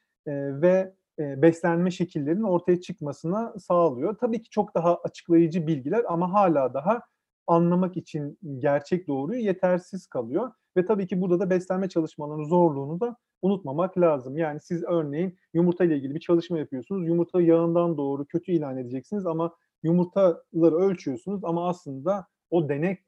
ve 0.62 0.94
beslenme 1.20 1.92
şekillerinin 1.92 2.44
ortaya 2.44 2.82
çıkmasına 2.82 3.54
sağlıyor. 3.60 4.18
Tabii 4.18 4.42
ki 4.42 4.50
çok 4.50 4.76
daha 4.76 4.96
açıklayıcı 4.96 5.68
bilgiler 5.68 6.04
ama 6.08 6.34
hala 6.34 6.74
daha 6.74 7.02
anlamak 7.48 7.98
için 7.98 8.40
gerçek 8.60 9.08
doğruyu 9.08 9.40
yetersiz 9.40 10.08
kalıyor. 10.08 10.52
Ve 10.78 10.86
tabii 10.86 11.08
ki 11.08 11.22
burada 11.22 11.40
da 11.40 11.50
beslenme 11.50 11.90
çalışmalarının 11.90 12.46
zorluğunu 12.46 13.00
da 13.00 13.16
unutmamak 13.42 13.98
lazım. 13.98 14.38
Yani 14.38 14.60
siz 14.62 14.84
örneğin 14.84 15.38
yumurta 15.54 15.86
ile 15.86 15.98
ilgili 15.98 16.16
bir 16.16 16.20
çalışma 16.20 16.60
yapıyorsunuz. 16.60 17.08
Yumurta 17.08 17.42
yağından 17.42 17.98
doğru 17.98 18.26
kötü 18.26 18.52
ilan 18.52 18.78
edeceksiniz 18.78 19.26
ama 19.26 19.56
yumurtaları 19.84 20.76
ölçüyorsunuz 20.76 21.44
ama 21.44 21.70
aslında 21.70 22.28
o 22.50 22.70
denek 22.70 23.00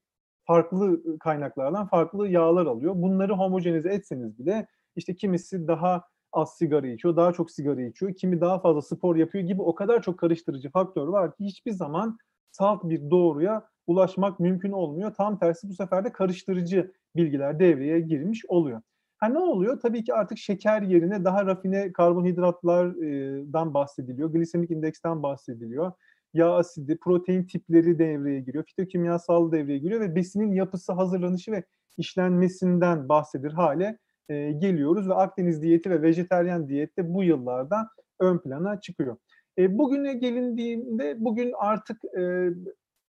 farklı 0.48 1.04
kaynaklardan 1.20 1.88
farklı 1.88 2.28
yağlar 2.28 2.66
alıyor. 2.66 2.94
Bunları 2.96 3.34
homojenize 3.34 3.90
etseniz 3.90 4.40
bile 4.40 4.68
işte 4.96 5.16
kimisi 5.16 5.68
daha 5.68 6.04
az 6.32 6.58
sigara 6.58 6.88
içiyor, 6.88 7.16
daha 7.16 7.34
çok 7.34 7.52
sigara 7.52 7.82
içiyor, 7.82 8.14
kimi 8.16 8.42
daha 8.42 8.60
fazla 8.60 8.82
spor 8.82 9.16
yapıyor 9.16 9.44
gibi 9.44 9.62
o 9.62 9.76
kadar 9.76 10.02
çok 10.02 10.20
karıştırıcı 10.20 10.70
faktör 10.72 11.08
var 11.08 11.36
ki 11.36 11.46
hiçbir 11.46 11.72
zaman 11.72 12.18
salt 12.52 12.84
bir 12.84 13.10
doğruya 13.10 13.70
ulaşmak 13.90 14.40
mümkün 14.40 14.72
olmuyor. 14.72 15.14
Tam 15.14 15.40
tersi 15.40 15.70
bu 15.70 15.74
sefer 15.74 16.06
de 16.06 16.12
karıştırıcı 16.12 16.92
bilgiler 17.16 17.60
devreye 17.60 18.00
girmiş 18.00 18.46
oluyor. 18.48 18.82
Ha 19.18 19.28
ne 19.28 19.40
oluyor? 19.40 19.80
Tabii 19.80 20.04
ki 20.04 20.14
artık 20.14 20.38
şeker 20.38 20.82
yerine 20.82 21.24
daha 21.24 21.46
rafine 21.46 21.94
karbonhidratlardan 21.94 23.74
bahsediliyor. 23.74 24.30
Glisemik 24.30 24.72
indeksten 24.72 25.24
bahsediliyor 25.24 25.92
yağ 26.34 26.56
asidi, 26.56 26.98
protein 26.98 27.44
tipleri 27.44 28.00
devreye 28.00 28.40
giriyor, 28.40 28.64
fitokimyasal 28.64 29.52
devreye 29.52 29.78
giriyor 29.78 30.02
ve 30.02 30.16
besinin 30.16 30.54
yapısı, 30.54 30.94
hazırlanışı 30.94 31.52
ve 31.52 31.64
işlenmesinden 31.98 33.10
bahsedir 33.10 33.52
hale 33.52 33.98
e, 34.30 34.52
geliyoruz 34.52 35.10
ve 35.10 35.14
Akdeniz 35.14 35.62
diyeti 35.62 35.90
ve 35.90 36.02
vejeteryan 36.02 36.70
diyette 36.70 37.14
bu 37.14 37.24
yıllarda 37.24 37.90
ön 38.20 38.38
plana 38.38 38.80
çıkıyor. 38.80 39.18
E, 39.58 39.78
bugüne 39.78 40.14
gelindiğinde 40.14 41.16
bugün 41.20 41.54
artık 41.58 41.98
e, 42.06 42.50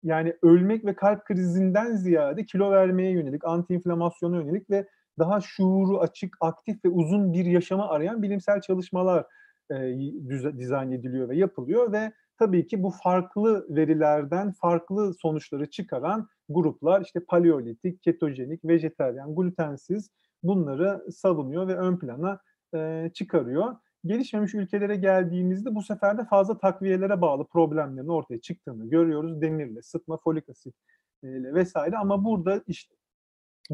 yani 0.05 0.35
ölmek 0.41 0.85
ve 0.85 0.95
kalp 0.95 1.25
krizinden 1.25 1.95
ziyade 1.95 2.45
kilo 2.45 2.71
vermeye 2.71 3.11
yönelik, 3.11 3.45
antiinflamasyona 3.45 4.37
yönelik 4.37 4.69
ve 4.69 4.87
daha 5.19 5.41
şuuru 5.41 5.99
açık, 5.99 6.37
aktif 6.41 6.85
ve 6.85 6.89
uzun 6.89 7.33
bir 7.33 7.45
yaşama 7.45 7.89
arayan 7.89 8.23
bilimsel 8.23 8.61
çalışmalar 8.61 9.25
e, 9.71 9.75
dizayn 10.57 10.91
ediliyor 10.91 11.29
ve 11.29 11.35
yapılıyor 11.35 11.91
ve 11.91 12.11
tabii 12.37 12.67
ki 12.67 12.83
bu 12.83 12.89
farklı 12.89 13.75
verilerden 13.75 14.51
farklı 14.51 15.13
sonuçları 15.13 15.69
çıkaran 15.69 16.27
gruplar 16.49 17.01
işte 17.01 17.19
paleolitik, 17.19 18.03
ketojenik, 18.03 18.65
vejeteryan, 18.65 19.35
glutensiz 19.35 20.09
bunları 20.43 21.11
savunuyor 21.11 21.67
ve 21.67 21.75
ön 21.75 21.99
plana 21.99 22.39
e, 22.75 23.11
çıkarıyor. 23.13 23.75
Gelişmemiş 24.05 24.53
ülkelere 24.53 24.95
geldiğimizde 24.95 25.75
bu 25.75 25.81
sefer 25.81 26.17
de 26.17 26.25
fazla 26.25 26.57
takviyelere 26.57 27.21
bağlı 27.21 27.45
problemlerin 27.47 28.07
ortaya 28.07 28.41
çıktığını 28.41 28.89
görüyoruz. 28.89 29.41
Demirle, 29.41 29.81
sıtma, 29.81 30.17
folik 30.17 30.49
asit 30.49 30.75
ile 31.23 31.53
vesaire 31.53 31.97
ama 31.97 32.25
burada 32.25 32.61
işte 32.67 32.95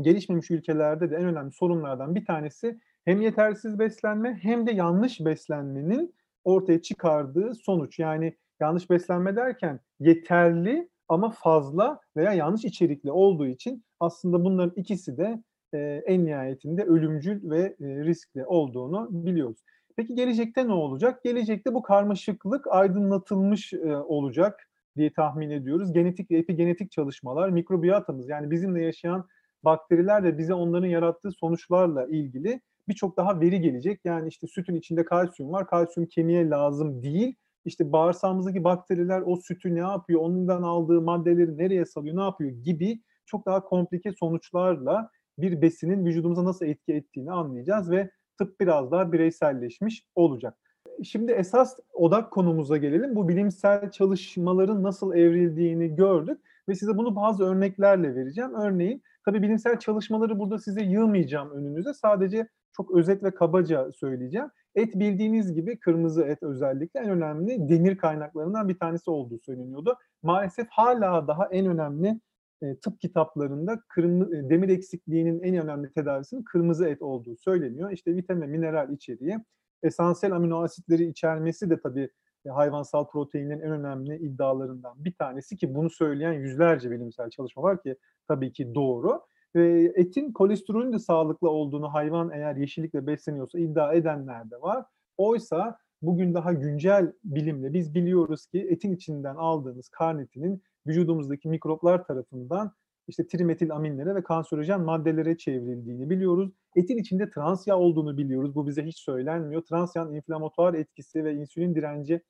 gelişmemiş 0.02 0.52
ülkelerde 0.52 1.12
de 1.12 1.16
en 1.16 1.26
önemli 1.26 1.52
sorunlardan 1.52 2.16
bir 2.16 2.26
tanesi 2.26 2.80
hem 3.06 3.22
yetersiz 3.22 3.80
beslenme 3.80 4.40
hem 4.42 4.68
de 4.68 4.72
yanlış 4.72 5.20
beslenmenin 5.20 6.16
ortaya 6.44 6.82
çıkardığı 6.82 7.56
sonuç. 7.56 8.00
Yani 8.00 8.38
yanlış 8.60 8.90
beslenme 8.90 9.36
derken 9.36 9.80
yeterli 10.00 10.90
ama 11.08 11.30
fazla 11.30 12.00
veya 12.18 12.34
yanlış 12.34 12.66
içerikli 12.66 13.12
olduğu 13.12 13.48
için 13.48 13.84
aslında 14.00 14.44
bunların 14.44 14.74
ikisi 14.76 15.18
de 15.18 15.44
e, 15.74 16.04
en 16.06 16.26
nihayetinde 16.26 16.84
ölümcül 16.84 17.50
ve 17.50 17.60
e, 17.60 17.86
riskli 17.86 18.46
olduğunu 18.46 19.08
biliyoruz. 19.12 19.64
Peki 19.98 20.16
gelecekte 20.16 20.68
ne 20.68 20.74
olacak? 20.74 21.24
Gelecekte 21.24 21.74
bu 21.74 21.82
karmaşıklık 21.82 22.68
aydınlatılmış 22.68 23.74
e, 23.74 23.96
olacak 23.96 24.70
diye 24.98 25.14
tahmin 25.14 25.50
ediyoruz. 25.50 25.94
Genetik 25.94 26.32
epigenetik 26.32 26.92
çalışmalar, 26.92 27.50
mikrobiyotamız 27.50 28.30
yani 28.30 28.52
bizimle 28.52 28.84
yaşayan 28.84 29.28
bakteriler 29.64 30.24
ve 30.24 30.38
bize 30.38 30.54
onların 30.54 30.88
yarattığı 30.88 31.32
sonuçlarla 31.32 32.08
ilgili 32.08 32.62
birçok 32.88 33.18
daha 33.18 33.42
veri 33.42 33.62
gelecek. 33.62 34.00
Yani 34.04 34.28
işte 34.28 34.48
sütün 34.48 34.76
içinde 34.76 35.06
kalsiyum 35.06 35.52
var, 35.52 35.68
kalsiyum 35.68 36.10
kemiğe 36.10 36.50
lazım 36.50 37.04
değil. 37.04 37.36
İşte 37.66 37.92
bağırsağımızdaki 37.92 38.64
bakteriler 38.64 39.22
o 39.26 39.36
sütü 39.36 39.76
ne 39.76 39.80
yapıyor, 39.80 40.22
ondan 40.22 40.64
aldığı 40.64 41.02
maddeleri 41.02 41.58
nereye 41.58 41.86
salıyor, 41.86 42.18
ne 42.18 42.22
yapıyor 42.22 42.52
gibi 42.52 43.02
çok 43.26 43.46
daha 43.46 43.64
komplike 43.64 44.12
sonuçlarla 44.12 45.10
bir 45.38 45.62
besinin 45.62 46.06
vücudumuza 46.06 46.46
nasıl 46.46 46.66
etki 46.66 46.94
ettiğini 46.94 47.32
anlayacağız 47.32 47.92
ve 47.92 48.12
tıp 48.42 48.60
biraz 48.60 48.92
daha 48.92 49.12
bireyselleşmiş 49.12 50.06
olacak. 50.16 50.58
Şimdi 51.04 51.32
esas 51.32 51.80
odak 51.94 52.32
konumuza 52.32 52.78
gelelim. 52.78 53.16
Bu 53.16 53.30
bilimsel 53.30 53.92
çalışmaların 53.92 54.84
nasıl 54.84 55.16
evrildiğini 55.16 55.96
gördük 55.96 56.42
ve 56.70 56.76
size 56.76 56.98
bunu 56.98 57.16
bazı 57.16 57.44
örneklerle 57.44 58.16
vereceğim. 58.16 58.54
Örneğin 58.54 59.02
tabii 59.26 59.42
bilimsel 59.42 59.80
çalışmaları 59.80 60.40
burada 60.40 60.58
size 60.58 60.84
yığmayacağım 60.84 61.52
önünüze. 61.52 61.94
Sadece 61.94 62.48
çok 62.72 62.96
özet 62.96 63.24
ve 63.24 63.32
kabaca 63.32 63.92
söyleyeceğim. 63.92 64.48
Et 64.76 64.96
bildiğiniz 64.96 65.54
gibi 65.54 65.80
kırmızı 65.80 66.24
et 66.24 66.44
özellikle 66.44 67.00
en 67.00 67.10
önemli 67.10 67.70
demir 67.70 67.98
kaynaklarından 67.98 68.70
bir 68.70 68.80
tanesi 68.80 69.12
olduğu 69.12 69.40
söyleniyordu. 69.40 69.98
Maalesef 70.24 70.68
hala 70.70 71.28
daha 71.28 71.48
en 71.52 71.66
önemli 71.66 72.20
e, 72.62 72.76
tıp 72.76 73.02
kitaplarında 73.02 73.82
kırmızı, 73.88 74.36
e, 74.36 74.50
demir 74.50 74.70
eksikliğinin 74.70 75.42
en 75.44 75.56
önemli 75.56 75.92
tedavisinin 75.92 76.44
kırmızı 76.44 76.88
et 76.88 77.02
olduğu 77.02 77.36
söyleniyor. 77.38 77.92
İşte 77.92 78.16
vitamin, 78.16 78.50
mineral 78.50 78.94
içeriği, 78.94 79.38
esansiyel 79.84 80.36
amino 80.36 80.64
asitleri 80.64 81.08
içermesi 81.08 81.70
de 81.70 81.80
tabii 81.80 82.10
e, 82.46 82.50
hayvansal 82.50 83.08
proteinin 83.08 83.60
en 83.60 83.72
önemli 83.72 84.18
iddialarından 84.18 85.06
bir 85.06 85.14
tanesi 85.14 85.58
ki 85.58 85.76
bunu 85.76 85.90
söyleyen 85.90 86.34
yüzlerce 86.34 86.92
bilimsel 86.92 87.30
çalışma 87.30 87.64
var 87.64 87.84
ki 87.84 87.96
tabii 88.28 88.54
ki 88.54 88.76
doğru. 88.76 89.22
Ve 89.56 89.94
etin 89.96 90.32
kolesterolün 90.32 90.94
de 90.94 91.00
sağlıklı 91.00 91.50
olduğunu 91.50 91.94
hayvan 91.94 92.32
eğer 92.34 92.56
yeşillikle 92.56 93.08
besleniyorsa 93.08 93.60
iddia 93.60 93.94
edenler 93.94 94.52
de 94.52 94.62
var. 94.62 94.86
Oysa 95.18 95.78
bugün 96.02 96.34
daha 96.34 96.54
güncel 96.54 97.14
bilimle 97.24 97.74
biz 97.74 97.96
biliyoruz 97.96 98.46
ki 98.46 98.68
etin 98.70 98.96
içinden 98.96 99.36
aldığımız 99.36 99.90
karnitinin 99.90 100.64
vücudumuzdaki 100.88 101.50
mikroplar 101.50 102.06
tarafından 102.06 102.74
işte 103.08 103.28
trimetil 103.28 103.72
aminlere 103.72 104.16
ve 104.16 104.24
kanserojen 104.24 104.82
maddelere 104.82 105.38
çevrildiğini 105.38 106.10
biliyoruz. 106.10 106.52
Etin 106.76 106.98
içinde 106.98 107.30
trans 107.30 107.68
yağ 107.68 107.78
olduğunu 107.78 108.18
biliyoruz. 108.18 108.56
Bu 108.56 108.68
bize 108.68 108.84
hiç 108.86 109.00
söylenmiyor. 109.00 109.62
Trans 109.62 109.96
yağın 109.96 110.14
inflamatuar 110.14 110.74
etkisi 110.74 111.24
ve 111.24 111.34
insülin 111.34 111.76
direnci 111.76 112.22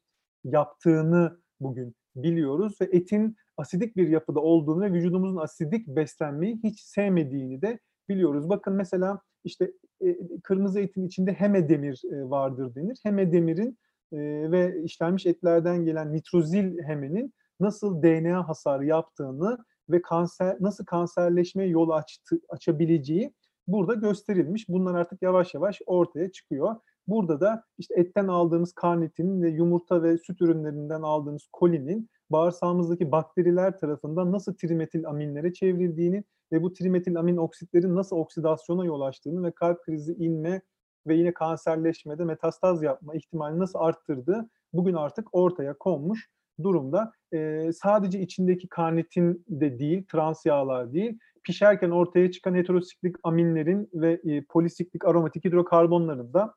yaptığını 0.43 1.39
bugün 1.59 1.95
biliyoruz 2.15 2.77
ve 2.81 2.85
etin 2.91 3.35
asidik 3.57 3.95
bir 3.95 4.07
yapıda 4.07 4.39
olduğunu 4.39 4.81
ve 4.81 4.93
vücudumuzun 4.93 5.37
asidik 5.37 5.87
beslenmeyi 5.87 6.59
hiç 6.63 6.79
sevmediğini 6.79 7.61
de 7.61 7.79
biliyoruz. 8.09 8.49
Bakın 8.49 8.73
mesela 8.73 9.21
işte 9.43 9.71
e, 10.01 10.17
kırmızı 10.43 10.79
etin 10.79 11.07
içinde 11.07 11.33
heme 11.33 11.69
demir 11.69 12.01
e, 12.11 12.29
vardır 12.29 12.75
denir. 12.75 12.99
Heme 13.03 13.31
demirin 13.31 13.77
e, 14.11 14.17
ve 14.51 14.81
işlenmiş 14.83 15.25
etlerden 15.25 15.85
gelen 15.85 16.13
nitrozil 16.13 16.83
hemenin 16.83 17.33
nasıl 17.61 18.03
DNA 18.03 18.47
hasarı 18.47 18.85
yaptığını 18.85 19.57
ve 19.89 20.01
kanser 20.01 20.57
nasıl 20.59 20.85
kanserleşmeye 20.85 21.69
yol 21.69 21.89
açtı, 21.89 22.39
açabileceği 22.49 23.33
burada 23.67 23.93
gösterilmiş. 23.93 24.69
Bunlar 24.69 24.95
artık 24.95 25.21
yavaş 25.21 25.53
yavaş 25.53 25.81
ortaya 25.85 26.31
çıkıyor. 26.31 26.75
Burada 27.07 27.41
da 27.41 27.63
işte 27.77 27.93
etten 27.97 28.27
aldığımız 28.27 28.73
karnitin 28.73 29.41
ve 29.41 29.49
yumurta 29.49 30.03
ve 30.03 30.17
süt 30.17 30.41
ürünlerinden 30.41 31.01
aldığımız 31.01 31.47
kolinin 31.51 32.09
bağırsağımızdaki 32.29 33.11
bakteriler 33.11 33.77
tarafından 33.77 34.31
nasıl 34.31 34.53
trimetil 34.53 35.07
aminlere 35.07 35.53
çevrildiğini 35.53 36.23
ve 36.51 36.63
bu 36.63 36.73
trimetil 36.73 37.19
amin 37.19 37.37
oksitlerin 37.37 37.95
nasıl 37.95 38.15
oksidasyona 38.15 38.85
yol 38.85 39.01
açtığını 39.01 39.47
ve 39.47 39.51
kalp 39.51 39.83
krizi 39.83 40.13
inme 40.13 40.61
ve 41.07 41.15
yine 41.15 41.33
kanserleşmede 41.33 42.25
metastaz 42.25 42.83
yapma 42.83 43.15
ihtimalini 43.15 43.59
nasıl 43.59 43.79
arttırdığı 43.79 44.49
bugün 44.73 44.93
artık 44.93 45.35
ortaya 45.35 45.77
konmuş 45.77 46.29
durumda. 46.63 47.11
Ee, 47.33 47.69
sadece 47.73 48.19
içindeki 48.19 48.67
karnitin 48.67 49.45
de 49.47 49.79
değil, 49.79 50.05
trans 50.11 50.45
yağlar 50.45 50.93
değil, 50.93 51.19
pişerken 51.43 51.89
ortaya 51.89 52.31
çıkan 52.31 52.55
heterosiklik 52.55 53.15
aminlerin 53.23 53.89
ve 53.93 54.21
e, 54.23 54.43
polisiklik 54.49 55.05
aromatik 55.05 55.45
hidrokarbonların 55.45 56.33
da 56.33 56.53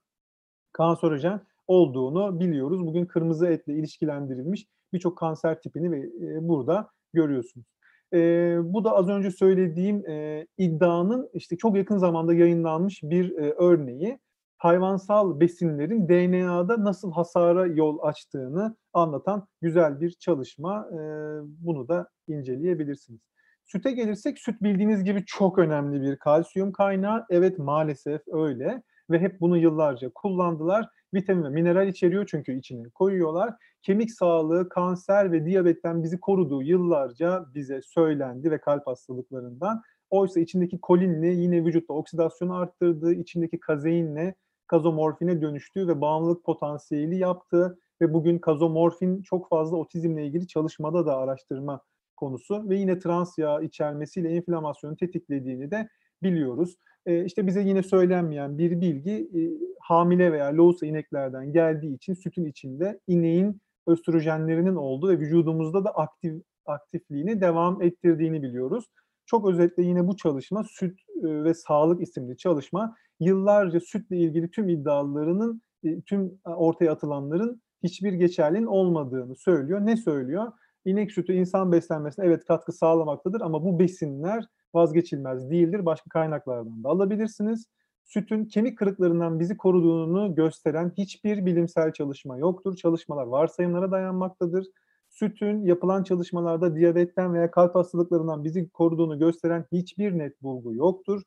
kanserojen 0.72 1.40
olduğunu 1.66 2.40
biliyoruz. 2.40 2.86
Bugün 2.86 3.06
kırmızı 3.06 3.46
etle 3.46 3.74
ilişkilendirilmiş 3.74 4.66
birçok 4.92 5.18
kanser 5.18 5.60
tipini 5.60 5.90
ve 5.92 5.98
e, 5.98 6.48
burada 6.48 6.90
görüyorsunuz. 7.12 7.66
E, 8.14 8.18
bu 8.62 8.84
da 8.84 8.92
az 8.92 9.08
önce 9.08 9.30
söylediğim 9.30 10.08
e, 10.08 10.46
iddianın 10.58 11.30
işte 11.34 11.56
çok 11.56 11.76
yakın 11.76 11.98
zamanda 11.98 12.34
yayınlanmış 12.34 13.02
bir 13.02 13.38
e, 13.38 13.54
örneği. 13.58 14.18
Hayvansal 14.64 15.40
besinlerin 15.40 16.08
DNA'da 16.08 16.84
nasıl 16.84 17.12
hasara 17.12 17.66
yol 17.66 17.98
açtığını 18.02 18.76
anlatan 18.92 19.46
güzel 19.60 20.00
bir 20.00 20.10
çalışma. 20.10 20.88
E, 20.92 20.98
bunu 21.42 21.88
da 21.88 22.08
inceleyebilirsiniz. 22.28 23.20
Süte 23.64 23.92
gelirsek 23.92 24.38
süt 24.38 24.62
bildiğiniz 24.62 25.04
gibi 25.04 25.24
çok 25.26 25.58
önemli 25.58 26.02
bir 26.02 26.16
kalsiyum 26.16 26.72
kaynağı. 26.72 27.26
Evet 27.30 27.58
maalesef 27.58 28.20
öyle 28.32 28.82
ve 29.10 29.18
hep 29.18 29.40
bunu 29.40 29.56
yıllarca 29.56 30.10
kullandılar. 30.14 30.88
Vitamin 31.14 31.44
ve 31.44 31.48
mineral 31.48 31.88
içeriyor 31.88 32.26
çünkü 32.26 32.58
içine 32.58 32.88
koyuyorlar. 32.90 33.54
Kemik 33.82 34.12
sağlığı, 34.12 34.68
kanser 34.68 35.32
ve 35.32 35.46
diyabetten 35.46 36.02
bizi 36.02 36.20
koruduğu 36.20 36.62
yıllarca 36.62 37.44
bize 37.54 37.80
söylendi 37.82 38.50
ve 38.50 38.58
kalp 38.58 38.86
hastalıklarından. 38.86 39.82
Oysa 40.10 40.40
içindeki 40.40 40.80
kolinle 40.80 41.28
yine 41.28 41.64
vücutta 41.64 41.94
oksidasyonu 41.94 42.56
arttırdığı, 42.56 43.12
içindeki 43.12 43.60
kazeinle 43.60 44.34
kazomorfine 44.66 45.42
dönüştüğü 45.42 45.88
ve 45.88 46.00
bağımlılık 46.00 46.44
potansiyeli 46.44 47.18
yaptığı 47.18 47.78
ve 48.00 48.14
bugün 48.14 48.38
kazomorfin 48.38 49.22
çok 49.22 49.48
fazla 49.48 49.76
otizmle 49.76 50.26
ilgili 50.26 50.46
çalışmada 50.46 51.06
da 51.06 51.16
araştırma 51.16 51.80
konusu 52.16 52.68
ve 52.68 52.76
yine 52.76 52.98
trans 52.98 53.38
yağ 53.38 53.60
içermesiyle 53.60 54.30
enflamasyonu 54.30 54.96
tetiklediğini 54.96 55.70
de 55.70 55.88
biliyoruz. 56.22 56.76
E, 57.06 57.24
işte 57.24 57.46
bize 57.46 57.62
yine 57.62 57.82
söylenmeyen 57.82 58.58
bir 58.58 58.80
bilgi 58.80 59.12
e, 59.12 59.40
hamile 59.80 60.32
veya 60.32 60.56
loğusa 60.56 60.86
ineklerden 60.86 61.52
geldiği 61.52 61.94
için 61.94 62.14
sütün 62.14 62.44
içinde 62.44 63.00
ineğin 63.06 63.60
östrojenlerinin 63.86 64.76
olduğu 64.76 65.08
ve 65.08 65.18
vücudumuzda 65.18 65.84
da 65.84 65.90
aktif 65.90 66.42
aktifliğini 66.66 67.40
devam 67.40 67.82
ettirdiğini 67.82 68.42
biliyoruz. 68.42 68.84
Çok 69.26 69.48
özetle 69.48 69.82
yine 69.82 70.08
bu 70.08 70.16
çalışma 70.16 70.64
Süt 70.64 71.00
e, 71.22 71.44
ve 71.44 71.54
Sağlık 71.54 72.02
isimli 72.02 72.36
çalışma 72.36 72.96
yıllarca 73.20 73.80
sütle 73.80 74.16
ilgili 74.16 74.50
tüm 74.50 74.68
iddialarının 74.68 75.62
e, 75.84 76.00
tüm 76.00 76.38
ortaya 76.44 76.92
atılanların 76.92 77.62
hiçbir 77.82 78.12
geçerliliğin 78.12 78.66
olmadığını 78.66 79.36
söylüyor. 79.36 79.86
Ne 79.86 79.96
söylüyor? 79.96 80.52
İnek 80.84 81.12
sütü 81.12 81.32
insan 81.32 81.72
beslenmesine 81.72 82.26
evet 82.26 82.44
katkı 82.44 82.72
sağlamaktadır 82.72 83.40
ama 83.40 83.64
bu 83.64 83.78
besinler 83.78 84.44
vazgeçilmez 84.74 85.50
değildir. 85.50 85.86
Başka 85.86 86.08
kaynaklardan 86.10 86.84
da 86.84 86.88
alabilirsiniz. 86.88 87.66
Sütün 88.04 88.44
kemik 88.44 88.78
kırıklarından 88.78 89.40
bizi 89.40 89.56
koruduğunu 89.56 90.34
gösteren 90.34 90.92
hiçbir 90.98 91.46
bilimsel 91.46 91.92
çalışma 91.92 92.38
yoktur. 92.38 92.76
Çalışmalar 92.76 93.26
varsayımlara 93.26 93.90
dayanmaktadır. 93.90 94.66
Sütün 95.14 95.64
yapılan 95.64 96.02
çalışmalarda 96.02 96.76
diyabetten 96.76 97.34
veya 97.34 97.50
kalp 97.50 97.74
hastalıklarından 97.74 98.44
bizi 98.44 98.70
koruduğunu 98.70 99.18
gösteren 99.18 99.64
hiçbir 99.72 100.18
net 100.18 100.42
bulgu 100.42 100.74
yoktur. 100.74 101.22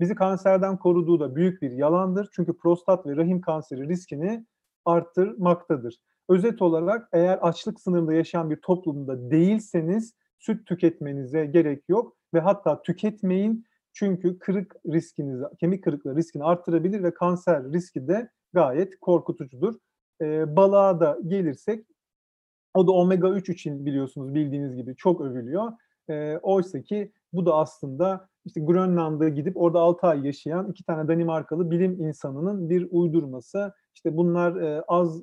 Bizi 0.00 0.14
kanserden 0.14 0.78
koruduğu 0.78 1.20
da 1.20 1.36
büyük 1.36 1.62
bir 1.62 1.70
yalandır. 1.70 2.28
Çünkü 2.32 2.56
prostat 2.56 3.06
ve 3.06 3.16
rahim 3.16 3.40
kanseri 3.40 3.88
riskini 3.88 4.46
arttırmaktadır. 4.84 5.96
Özet 6.28 6.62
olarak 6.62 7.08
eğer 7.12 7.38
açlık 7.38 7.80
sınırında 7.80 8.14
yaşayan 8.14 8.50
bir 8.50 8.56
toplumda 8.56 9.30
değilseniz 9.30 10.14
süt 10.38 10.66
tüketmenize 10.66 11.46
gerek 11.46 11.88
yok 11.88 12.16
ve 12.34 12.40
hatta 12.40 12.82
tüketmeyin 12.82 13.64
çünkü 13.92 14.38
kırık 14.38 14.76
riskinizi, 14.86 15.44
kemik 15.60 15.84
kırıklığı 15.84 16.16
riskini 16.16 16.44
arttırabilir 16.44 17.02
ve 17.02 17.14
kanser 17.14 17.72
riski 17.72 18.08
de 18.08 18.30
gayet 18.52 19.00
korkutucudur. 19.00 19.74
E, 20.20 20.56
balığa 20.56 21.00
da 21.00 21.18
gelirsek 21.26 21.86
o 22.74 22.86
da 22.86 22.92
omega 22.92 23.28
3 23.28 23.48
için 23.48 23.86
biliyorsunuz 23.86 24.34
bildiğiniz 24.34 24.76
gibi 24.76 24.96
çok 24.96 25.20
övülüyor. 25.20 25.72
E, 26.10 26.38
oysa 26.42 26.82
ki 26.82 27.12
bu 27.32 27.46
da 27.46 27.54
aslında 27.54 28.28
işte 28.44 28.60
Grönland'a 28.60 29.28
gidip 29.28 29.56
orada 29.56 29.80
6 29.80 30.06
ay 30.06 30.26
yaşayan 30.26 30.70
iki 30.70 30.84
tane 30.84 31.08
Danimarkalı 31.08 31.70
bilim 31.70 32.00
insanının 32.00 32.70
bir 32.70 32.88
uydurması. 32.90 33.72
İşte 33.94 34.16
bunlar 34.16 34.56
e, 34.56 34.82
az 34.88 35.22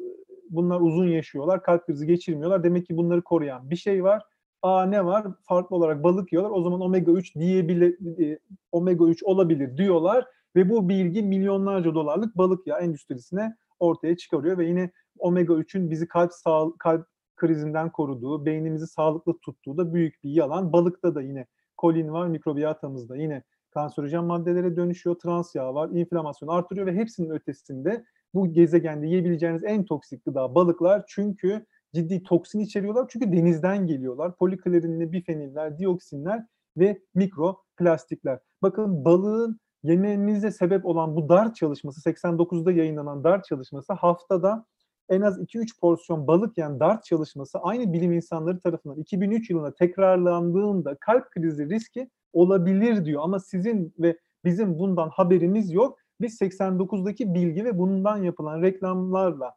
bunlar 0.50 0.82
uzun 0.82 1.08
yaşıyorlar, 1.08 1.64
kalp 1.64 1.86
krizi 1.86 2.08
geçirmiyorlar. 2.08 2.64
Demek 2.64 2.88
ki 2.88 2.98
bunları 2.98 3.22
koruyan 3.22 3.70
bir 3.70 3.76
şey 3.76 4.04
var. 4.04 4.24
Aa 4.62 4.86
ne 4.86 5.06
var? 5.06 5.28
Farklı 5.42 5.76
olarak 5.76 6.04
balık 6.04 6.34
yiyorlar. 6.34 6.52
O 6.52 6.62
zaman 6.62 6.82
omega 6.82 7.12
3 7.12 7.36
diyebilir, 7.36 8.20
e, 8.24 8.40
omega 8.72 9.06
3 9.06 9.24
olabilir 9.24 9.78
diyorlar 9.78 10.26
ve 10.56 10.70
bu 10.70 10.90
bilgi 10.90 11.24
milyonlarca 11.24 11.96
dolarlık 11.96 12.38
balık 12.38 12.68
yağı 12.68 12.80
endüstrisine 12.80 13.56
ortaya 13.80 14.18
çıkarıyor 14.18 14.58
ve 14.58 14.66
yine 14.66 14.92
omega 15.20 15.54
3'ün 15.54 15.92
bizi 15.92 16.08
kalp 16.08 16.34
sağ, 16.34 16.66
kalp 16.80 17.08
krizinden 17.38 17.92
koruduğu, 17.92 18.46
beynimizi 18.46 18.88
sağlıklı 18.88 19.40
tuttuğu 19.40 19.78
da 19.78 19.94
büyük 19.94 20.24
bir 20.24 20.30
yalan. 20.30 20.74
Balıkta 20.74 21.16
da 21.16 21.22
yine 21.22 21.46
kolin 21.78 22.12
var, 22.12 22.28
mikrobiyatamızda 22.28 23.18
yine 23.18 23.44
kanserojen 23.72 24.24
maddelere 24.24 24.76
dönüşüyor, 24.76 25.16
trans 25.16 25.56
yağ 25.56 25.74
var, 25.74 25.90
inflamasyonu 25.90 26.52
artırıyor 26.52 26.88
ve 26.88 26.96
hepsinin 26.96 27.30
ötesinde 27.30 28.06
bu 28.34 28.54
gezegende 28.54 29.08
yiyebileceğiniz 29.08 29.64
en 29.64 29.86
toksik 29.86 30.26
gıda 30.26 30.56
balıklar 30.56 31.04
çünkü 31.08 31.66
ciddi 31.94 32.24
toksin 32.24 32.60
içeriyorlar 32.60 33.08
çünkü 33.10 33.32
denizden 33.32 33.88
geliyorlar. 33.88 34.36
Poliklerinli 34.36 35.12
bifeniller, 35.12 35.80
dioksinler 35.80 36.46
ve 36.78 37.02
mikroplastikler. 37.16 38.40
Bakın 38.62 39.06
balığın 39.06 39.60
yememize 39.84 40.52
sebep 40.52 40.86
olan 40.86 41.16
bu 41.16 41.30
DART 41.30 41.56
çalışması, 41.56 42.10
89'da 42.10 42.72
yayınlanan 42.72 43.24
DART 43.24 43.46
çalışması 43.46 43.94
haftada 43.94 44.66
en 45.10 45.22
az 45.22 45.40
2-3 45.40 45.80
porsiyon 45.80 46.28
balık 46.28 46.58
yiyen 46.58 46.80
DART 46.80 47.06
çalışması 47.06 47.60
aynı 47.60 47.94
bilim 47.94 48.12
insanları 48.12 48.60
tarafından 48.60 48.98
2003 48.98 49.50
yılında 49.50 49.74
tekrarlandığında 49.74 50.96
kalp 50.96 51.32
krizi 51.32 51.70
riski 51.70 52.10
olabilir 52.34 53.06
diyor. 53.06 53.22
Ama 53.24 53.40
sizin 53.40 53.94
ve 54.00 54.18
bizim 54.46 54.80
bundan 54.80 55.10
haberimiz 55.10 55.72
yok. 55.72 56.00
Biz 56.22 56.42
89'daki 56.42 57.34
bilgi 57.34 57.66
ve 57.66 57.78
bundan 57.78 58.18
yapılan 58.18 58.62
reklamlarla 58.62 59.54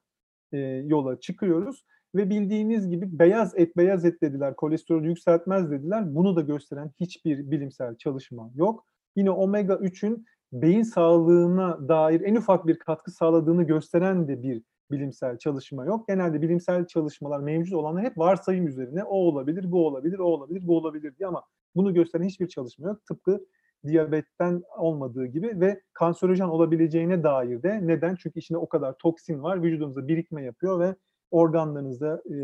e, 0.52 0.58
yola 0.86 1.20
çıkıyoruz. 1.20 1.84
Ve 2.14 2.30
bildiğiniz 2.30 2.88
gibi 2.88 3.18
beyaz 3.18 3.58
et 3.58 3.76
beyaz 3.76 4.04
et 4.04 4.22
dediler, 4.22 4.56
kolesterolü 4.56 5.08
yükseltmez 5.08 5.70
dediler. 5.70 6.14
Bunu 6.14 6.36
da 6.36 6.40
gösteren 6.40 6.90
hiçbir 7.00 7.50
bilimsel 7.50 7.96
çalışma 7.96 8.50
yok. 8.54 8.86
Yine 9.16 9.30
omega 9.30 9.74
3'ün 9.74 10.26
beyin 10.52 10.82
sağlığına 10.82 11.88
dair 11.88 12.20
en 12.20 12.36
ufak 12.36 12.66
bir 12.66 12.78
katkı 12.78 13.10
sağladığını 13.10 13.62
gösteren 13.62 14.28
de 14.28 14.42
bir 14.42 14.62
bilimsel 14.90 15.38
çalışma 15.38 15.84
yok. 15.84 16.08
Genelde 16.08 16.42
bilimsel 16.42 16.86
çalışmalar 16.86 17.40
mevcut 17.40 17.74
olanlar 17.74 18.04
hep 18.04 18.18
varsayım 18.18 18.66
üzerine 18.66 19.04
o 19.04 19.16
olabilir, 19.16 19.72
bu 19.72 19.86
olabilir, 19.86 20.18
o 20.18 20.24
olabilir, 20.24 20.66
bu 20.66 20.76
olabilir 20.76 21.16
diye 21.18 21.26
ama 21.26 21.42
bunu 21.76 21.94
gösteren 21.94 22.24
hiçbir 22.24 22.48
çalışma 22.48 22.88
yok. 22.88 23.06
Tıpkı 23.06 23.46
diyabetten 23.86 24.62
olmadığı 24.78 25.26
gibi 25.26 25.60
ve 25.60 25.80
kanserojen 25.92 26.48
olabileceğine 26.48 27.22
dair 27.22 27.62
de 27.62 27.80
neden? 27.86 28.14
Çünkü 28.14 28.38
içinde 28.38 28.58
o 28.58 28.68
kadar 28.68 28.92
toksin 28.98 29.42
var, 29.42 29.62
vücudumuzda 29.62 30.08
birikme 30.08 30.44
yapıyor 30.44 30.80
ve 30.80 30.94
organlarınızda 31.30 32.22
e, 32.30 32.36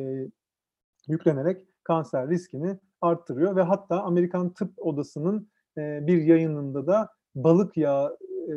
yüklenerek 1.09 1.63
kanser 1.85 2.29
riskini 2.29 2.79
arttırıyor 3.01 3.57
ve 3.57 3.63
hatta 3.63 4.03
Amerikan 4.03 4.55
Tıp 4.55 4.73
Odası'nın 4.77 5.49
e, 5.79 6.07
bir 6.07 6.23
yayınında 6.23 6.87
da 6.87 7.09
balık 7.35 7.77
yağı 7.77 8.19
e, 8.49 8.55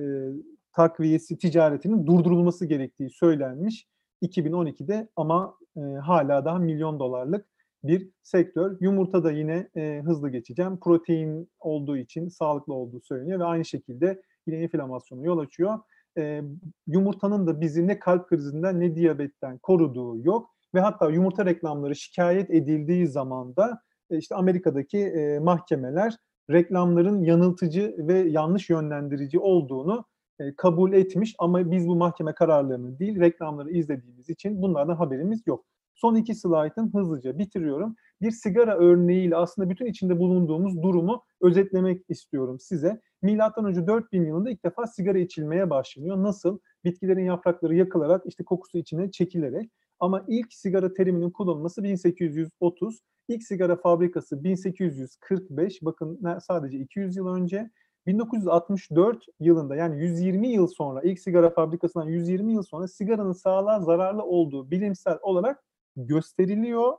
takviyesi 0.73 1.37
ticaretinin 1.37 2.07
durdurulması 2.07 2.65
gerektiği 2.65 3.09
söylenmiş 3.09 3.87
2012'de 4.21 5.07
ama 5.15 5.55
e, 5.77 5.79
hala 5.79 6.45
daha 6.45 6.59
milyon 6.59 6.99
dolarlık 6.99 7.45
bir 7.83 8.09
sektör. 8.23 8.77
Yumurta 8.81 9.23
da 9.23 9.31
yine 9.31 9.69
e, 9.75 10.01
hızlı 10.05 10.29
geçeceğim. 10.29 10.79
Protein 10.79 11.49
olduğu 11.59 11.97
için 11.97 12.27
sağlıklı 12.27 12.73
olduğu 12.73 13.01
söyleniyor 13.01 13.39
ve 13.39 13.43
aynı 13.43 13.65
şekilde 13.65 14.21
yine 14.47 14.57
enflamasyonu 14.57 15.25
yol 15.25 15.37
açıyor. 15.37 15.79
E, 16.17 16.41
yumurtanın 16.87 17.47
da 17.47 17.61
bizi 17.61 17.87
ne 17.87 17.99
kalp 17.99 18.27
krizinden 18.27 18.79
ne 18.79 18.95
diyabetten 18.95 19.57
koruduğu 19.57 20.17
yok 20.17 20.49
ve 20.73 20.79
hatta 20.79 21.09
yumurta 21.09 21.45
reklamları 21.45 21.95
şikayet 21.95 22.49
edildiği 22.49 23.07
zaman 23.07 23.55
da 23.55 23.81
e, 24.11 24.17
işte 24.17 24.35
Amerika'daki 24.35 24.97
e, 24.97 25.39
mahkemeler 25.39 26.17
reklamların 26.51 27.23
yanıltıcı 27.23 27.95
ve 27.97 28.19
yanlış 28.19 28.69
yönlendirici 28.69 29.39
olduğunu 29.39 30.05
e, 30.39 30.55
kabul 30.55 30.93
etmiş 30.93 31.35
ama 31.39 31.71
biz 31.71 31.87
bu 31.87 31.95
mahkeme 31.95 32.33
kararlarını 32.33 32.99
değil 32.99 33.19
reklamları 33.19 33.71
izlediğimiz 33.71 34.29
için 34.29 34.61
bunlardan 34.61 34.95
haberimiz 34.95 35.41
yok. 35.47 35.65
Son 35.95 36.15
iki 36.15 36.35
slaytın 36.35 36.93
hızlıca 36.93 37.37
bitiriyorum. 37.37 37.95
Bir 38.21 38.31
sigara 38.31 38.77
örneğiyle 38.77 39.35
aslında 39.35 39.69
bütün 39.69 39.85
içinde 39.85 40.19
bulunduğumuz 40.19 40.81
durumu 40.81 41.23
özetlemek 41.41 42.03
istiyorum 42.09 42.59
size. 42.59 43.01
Milattan 43.21 43.65
önce 43.65 43.87
4000 43.87 44.25
yılında 44.25 44.49
ilk 44.49 44.65
defa 44.65 44.87
sigara 44.87 45.17
içilmeye 45.17 45.69
başlanıyor. 45.69 46.23
Nasıl? 46.23 46.59
Bitkilerin 46.83 47.25
yaprakları 47.25 47.75
yakılarak 47.75 48.25
işte 48.25 48.43
kokusu 48.43 48.77
içine 48.77 49.11
çekilerek. 49.11 49.71
Ama 49.99 50.25
ilk 50.27 50.53
sigara 50.53 50.93
teriminin 50.93 51.29
kullanılması 51.29 51.83
1830. 51.83 52.99
İlk 53.27 53.43
sigara 53.43 53.75
fabrikası 53.75 54.43
1845. 54.43 55.79
Bakın 55.81 56.19
sadece 56.39 56.77
200 56.79 57.15
yıl 57.15 57.27
önce. 57.27 57.71
1964 58.09 59.25
yılında 59.39 59.75
yani 59.75 59.99
120 59.99 60.47
yıl 60.47 60.67
sonra 60.67 61.01
ilk 61.01 61.19
sigara 61.19 61.49
fabrikasından 61.49 62.05
120 62.05 62.53
yıl 62.53 62.63
sonra 62.63 62.87
sigaranın 62.87 63.31
sağlığa 63.31 63.79
zararlı 63.79 64.23
olduğu 64.23 64.71
bilimsel 64.71 65.17
olarak 65.21 65.63
gösteriliyor 65.95 66.93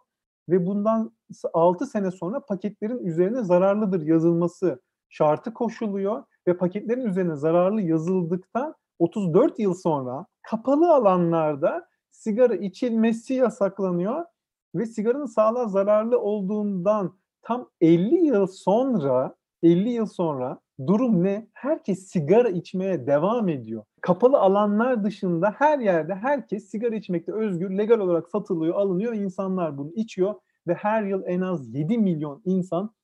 ve 0.48 0.66
bundan 0.66 1.12
6 1.52 1.86
sene 1.86 2.10
sonra 2.10 2.40
paketlerin 2.40 2.98
üzerine 2.98 3.42
zararlıdır 3.42 4.06
yazılması 4.06 4.82
şartı 5.08 5.54
koşuluyor 5.54 6.24
ve 6.46 6.56
paketlerin 6.56 7.06
üzerine 7.06 7.36
zararlı 7.36 7.82
yazıldıktan 7.82 8.74
34 8.98 9.58
yıl 9.58 9.74
sonra 9.74 10.26
kapalı 10.42 10.94
alanlarda 10.94 11.88
sigara 12.10 12.54
içilmesi 12.54 13.34
yasaklanıyor 13.34 14.24
ve 14.74 14.86
sigaranın 14.86 15.26
sağlığa 15.26 15.68
zararlı 15.68 16.20
olduğundan 16.20 17.18
tam 17.42 17.70
50 17.80 18.26
yıl 18.26 18.46
sonra 18.46 19.34
50 19.62 19.88
yıl 19.90 20.06
sonra 20.06 20.60
durum 20.86 21.24
ne? 21.24 21.48
Herkes 21.52 22.08
sigara 22.08 22.48
içmeye 22.48 23.06
devam 23.06 23.48
ediyor. 23.48 23.84
Kapalı 24.00 24.38
alanlar 24.38 25.04
dışında 25.04 25.54
her 25.58 25.78
yerde 25.78 26.14
herkes 26.14 26.70
sigara 26.70 26.94
içmekte 26.94 27.32
özgür, 27.32 27.78
legal 27.78 27.98
olarak 27.98 28.28
satılıyor, 28.28 28.74
alınıyor. 28.74 29.12
İnsanlar 29.14 29.78
bunu 29.78 29.92
içiyor 29.94 30.34
ve 30.66 30.74
her 30.74 31.02
yıl 31.02 31.22
en 31.26 31.40
az 31.40 31.74
7 31.74 31.98
milyon 31.98 32.42
insan 32.44 32.94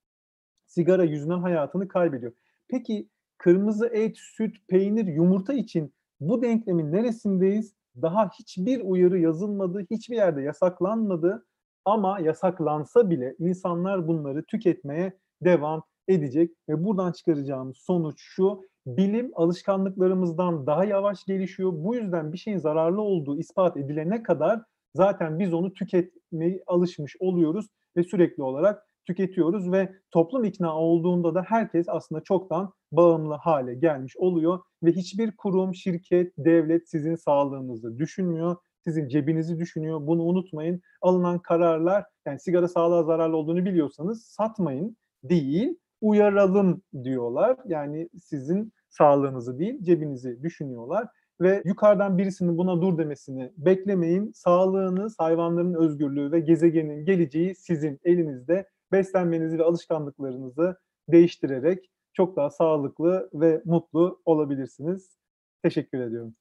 sigara 0.66 1.04
yüzünden 1.04 1.38
hayatını 1.38 1.88
kaybediyor. 1.88 2.32
Peki 2.68 3.08
kırmızı 3.38 3.86
et, 3.86 4.16
süt, 4.18 4.56
peynir, 4.68 5.06
yumurta 5.06 5.54
için 5.54 5.94
bu 6.20 6.42
denklemin 6.42 6.92
neresindeyiz? 6.92 7.74
Daha 8.02 8.30
hiçbir 8.38 8.80
uyarı 8.80 9.18
yazılmadı, 9.18 9.86
hiçbir 9.90 10.16
yerde 10.16 10.42
yasaklanmadı 10.42 11.46
ama 11.84 12.20
yasaklansa 12.20 13.10
bile 13.10 13.34
insanlar 13.38 14.08
bunları 14.08 14.44
tüketmeye 14.44 15.18
devam 15.44 15.82
edecek 16.08 16.50
ve 16.68 16.84
buradan 16.84 17.12
çıkaracağımız 17.12 17.76
sonuç 17.76 18.16
şu. 18.18 18.60
Bilim 18.86 19.30
alışkanlıklarımızdan 19.34 20.66
daha 20.66 20.84
yavaş 20.84 21.24
gelişiyor. 21.24 21.72
Bu 21.74 21.94
yüzden 21.94 22.32
bir 22.32 22.38
şeyin 22.38 22.58
zararlı 22.58 23.02
olduğu 23.02 23.38
ispat 23.38 23.76
edilene 23.76 24.22
kadar 24.22 24.62
zaten 24.94 25.38
biz 25.38 25.54
onu 25.54 25.72
tüketmeye 25.72 26.62
alışmış 26.66 27.16
oluyoruz 27.20 27.66
ve 27.96 28.02
sürekli 28.04 28.42
olarak 28.42 28.86
tüketiyoruz 29.06 29.72
ve 29.72 29.92
toplum 30.10 30.44
ikna 30.44 30.76
olduğunda 30.76 31.34
da 31.34 31.42
herkes 31.42 31.88
aslında 31.88 32.20
çoktan 32.20 32.72
bağımlı 32.92 33.34
hale 33.34 33.74
gelmiş 33.74 34.16
oluyor 34.16 34.60
ve 34.82 34.92
hiçbir 34.92 35.36
kurum, 35.36 35.74
şirket, 35.74 36.32
devlet 36.38 36.90
sizin 36.90 37.14
sağlığınızı 37.14 37.98
düşünmüyor. 37.98 38.56
Sizin 38.84 39.08
cebinizi 39.08 39.58
düşünüyor. 39.58 40.06
Bunu 40.06 40.22
unutmayın. 40.22 40.80
Alınan 41.02 41.38
kararlar 41.38 42.04
yani 42.26 42.40
sigara 42.40 42.68
sağlığa 42.68 43.02
zararlı 43.02 43.36
olduğunu 43.36 43.64
biliyorsanız 43.64 44.24
satmayın 44.24 44.96
değil 45.24 45.78
uyaralım 46.08 46.82
diyorlar. 47.04 47.56
Yani 47.66 48.08
sizin 48.22 48.72
sağlığınızı 48.88 49.58
değil 49.58 49.82
cebinizi 49.82 50.42
düşünüyorlar 50.42 51.08
ve 51.40 51.62
yukarıdan 51.64 52.18
birisinin 52.18 52.58
buna 52.58 52.82
dur 52.82 52.98
demesini 52.98 53.52
beklemeyin. 53.56 54.32
Sağlığınız, 54.34 55.14
hayvanların 55.18 55.74
özgürlüğü 55.74 56.32
ve 56.32 56.40
gezegenin 56.40 57.04
geleceği 57.04 57.54
sizin 57.54 58.00
elinizde. 58.04 58.68
Beslenmenizi 58.92 59.58
ve 59.58 59.62
alışkanlıklarınızı 59.62 60.76
değiştirerek 61.08 61.90
çok 62.12 62.36
daha 62.36 62.50
sağlıklı 62.50 63.30
ve 63.34 63.62
mutlu 63.64 64.22
olabilirsiniz. 64.24 65.18
Teşekkür 65.62 66.00
ediyorum. 66.00 66.34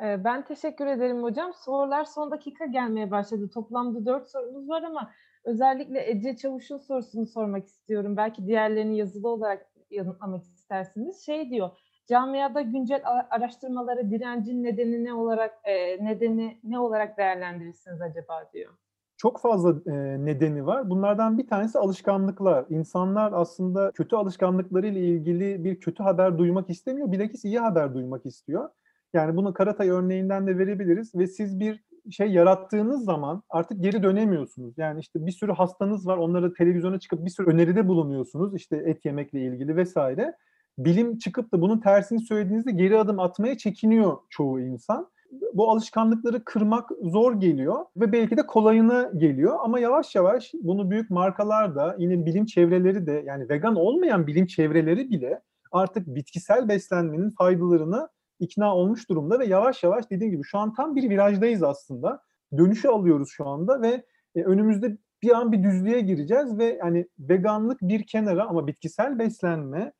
Ben 0.00 0.44
teşekkür 0.44 0.86
ederim 0.86 1.22
hocam. 1.22 1.52
Sorular 1.54 2.04
son 2.04 2.30
dakika 2.30 2.66
gelmeye 2.66 3.10
başladı. 3.10 3.50
Toplamda 3.54 4.06
dört 4.06 4.30
sorumuz 4.30 4.68
var 4.68 4.82
ama 4.82 5.10
özellikle 5.44 6.10
Ece 6.10 6.36
Çavuş'un 6.36 6.78
sorusunu 6.78 7.26
sormak 7.26 7.66
istiyorum. 7.66 8.16
Belki 8.16 8.46
diğerlerini 8.46 8.96
yazılı 8.96 9.28
olarak 9.28 9.66
yanıtlamak 9.90 10.44
istersiniz. 10.44 11.26
Şey 11.26 11.50
diyor, 11.50 11.70
camiada 12.06 12.60
güncel 12.60 13.02
araştırmaları 13.30 14.10
direncin 14.10 14.64
nedeni 14.64 15.04
ne 15.04 15.14
olarak 15.14 15.54
e, 15.64 16.04
nedeni 16.04 16.60
ne 16.64 16.78
olarak 16.78 17.18
değerlendirirsiniz 17.18 18.00
acaba 18.00 18.50
diyor. 18.52 18.72
Çok 19.16 19.40
fazla 19.40 19.92
e, 19.92 20.24
nedeni 20.24 20.66
var. 20.66 20.90
Bunlardan 20.90 21.38
bir 21.38 21.46
tanesi 21.46 21.78
alışkanlıklar. 21.78 22.64
İnsanlar 22.68 23.32
aslında 23.32 23.90
kötü 23.90 24.16
alışkanlıklarıyla 24.16 25.00
ilgili 25.00 25.64
bir 25.64 25.80
kötü 25.80 26.02
haber 26.02 26.38
duymak 26.38 26.70
istemiyor. 26.70 27.12
Bilakis 27.12 27.44
iyi 27.44 27.58
haber 27.58 27.94
duymak 27.94 28.26
istiyor. 28.26 28.68
Yani 29.12 29.36
bunu 29.36 29.54
Karatay 29.54 29.88
örneğinden 29.88 30.46
de 30.46 30.58
verebiliriz 30.58 31.14
ve 31.14 31.26
siz 31.26 31.60
bir 31.60 31.84
şey 32.10 32.28
yarattığınız 32.28 33.04
zaman 33.04 33.42
artık 33.50 33.82
geri 33.82 34.02
dönemiyorsunuz. 34.02 34.74
Yani 34.78 35.00
işte 35.00 35.26
bir 35.26 35.32
sürü 35.32 35.52
hastanız 35.52 36.06
var, 36.06 36.16
onlara 36.16 36.52
televizyona 36.52 36.98
çıkıp 36.98 37.24
bir 37.24 37.30
sürü 37.30 37.50
öneride 37.50 37.88
bulunuyorsunuz. 37.88 38.54
işte 38.54 38.76
et 38.76 39.04
yemekle 39.04 39.40
ilgili 39.40 39.76
vesaire. 39.76 40.36
Bilim 40.78 41.18
çıkıp 41.18 41.52
da 41.52 41.60
bunun 41.60 41.80
tersini 41.80 42.20
söylediğinizde 42.20 42.72
geri 42.72 42.98
adım 42.98 43.20
atmaya 43.20 43.58
çekiniyor 43.58 44.18
çoğu 44.30 44.60
insan. 44.60 45.08
Bu 45.54 45.70
alışkanlıkları 45.70 46.44
kırmak 46.44 46.90
zor 47.02 47.40
geliyor 47.40 47.84
ve 47.96 48.12
belki 48.12 48.36
de 48.36 48.46
kolayına 48.46 49.10
geliyor 49.16 49.56
ama 49.62 49.78
yavaş 49.78 50.14
yavaş 50.14 50.52
bunu 50.62 50.90
büyük 50.90 51.10
markalar 51.10 51.74
da 51.74 51.96
yine 51.98 52.26
bilim 52.26 52.46
çevreleri 52.46 53.06
de 53.06 53.22
yani 53.26 53.48
vegan 53.48 53.76
olmayan 53.76 54.26
bilim 54.26 54.46
çevreleri 54.46 55.10
bile 55.10 55.40
artık 55.72 56.06
bitkisel 56.06 56.68
beslenmenin 56.68 57.30
faydalarını 57.30 58.08
ikna 58.40 58.76
olmuş 58.76 59.08
durumda 59.08 59.38
ve 59.38 59.46
yavaş 59.46 59.82
yavaş 59.82 60.10
dediğim 60.10 60.32
gibi 60.32 60.42
şu 60.44 60.58
an 60.58 60.74
tam 60.74 60.96
bir 60.96 61.10
virajdayız 61.10 61.62
aslında. 61.62 62.20
Dönüşü 62.56 62.88
alıyoruz 62.88 63.28
şu 63.32 63.48
anda 63.48 63.82
ve 63.82 64.04
e, 64.34 64.42
önümüzde 64.42 64.98
bir 65.22 65.30
an 65.30 65.52
bir 65.52 65.62
düzlüğe 65.62 66.00
gireceğiz 66.00 66.58
ve 66.58 66.64
yani 66.64 67.06
veganlık 67.18 67.78
bir 67.82 68.06
kenara 68.06 68.46
ama 68.46 68.66
bitkisel 68.66 69.18
beslenme 69.18 69.92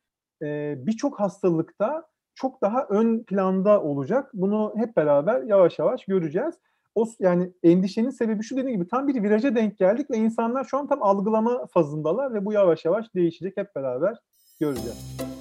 e, 0.42 0.74
birçok 0.86 1.20
hastalıkta 1.20 2.06
çok 2.34 2.62
daha 2.62 2.86
ön 2.90 3.24
planda 3.24 3.82
olacak. 3.82 4.30
Bunu 4.34 4.74
hep 4.76 4.96
beraber 4.96 5.42
yavaş 5.42 5.78
yavaş 5.78 6.04
göreceğiz. 6.04 6.54
O 6.94 7.06
yani 7.20 7.52
endişenin 7.62 8.10
sebebi 8.10 8.42
şu 8.42 8.56
dediğim 8.56 8.80
gibi 8.80 8.88
tam 8.88 9.08
bir 9.08 9.22
viraja 9.22 9.54
denk 9.54 9.78
geldik 9.78 10.10
ve 10.10 10.16
insanlar 10.16 10.64
şu 10.64 10.78
an 10.78 10.86
tam 10.86 11.02
algılama 11.02 11.66
fazındalar 11.66 12.34
ve 12.34 12.44
bu 12.44 12.52
yavaş 12.52 12.84
yavaş 12.84 13.14
değişecek 13.14 13.56
hep 13.56 13.74
beraber 13.74 14.18
göreceğiz. 14.60 15.33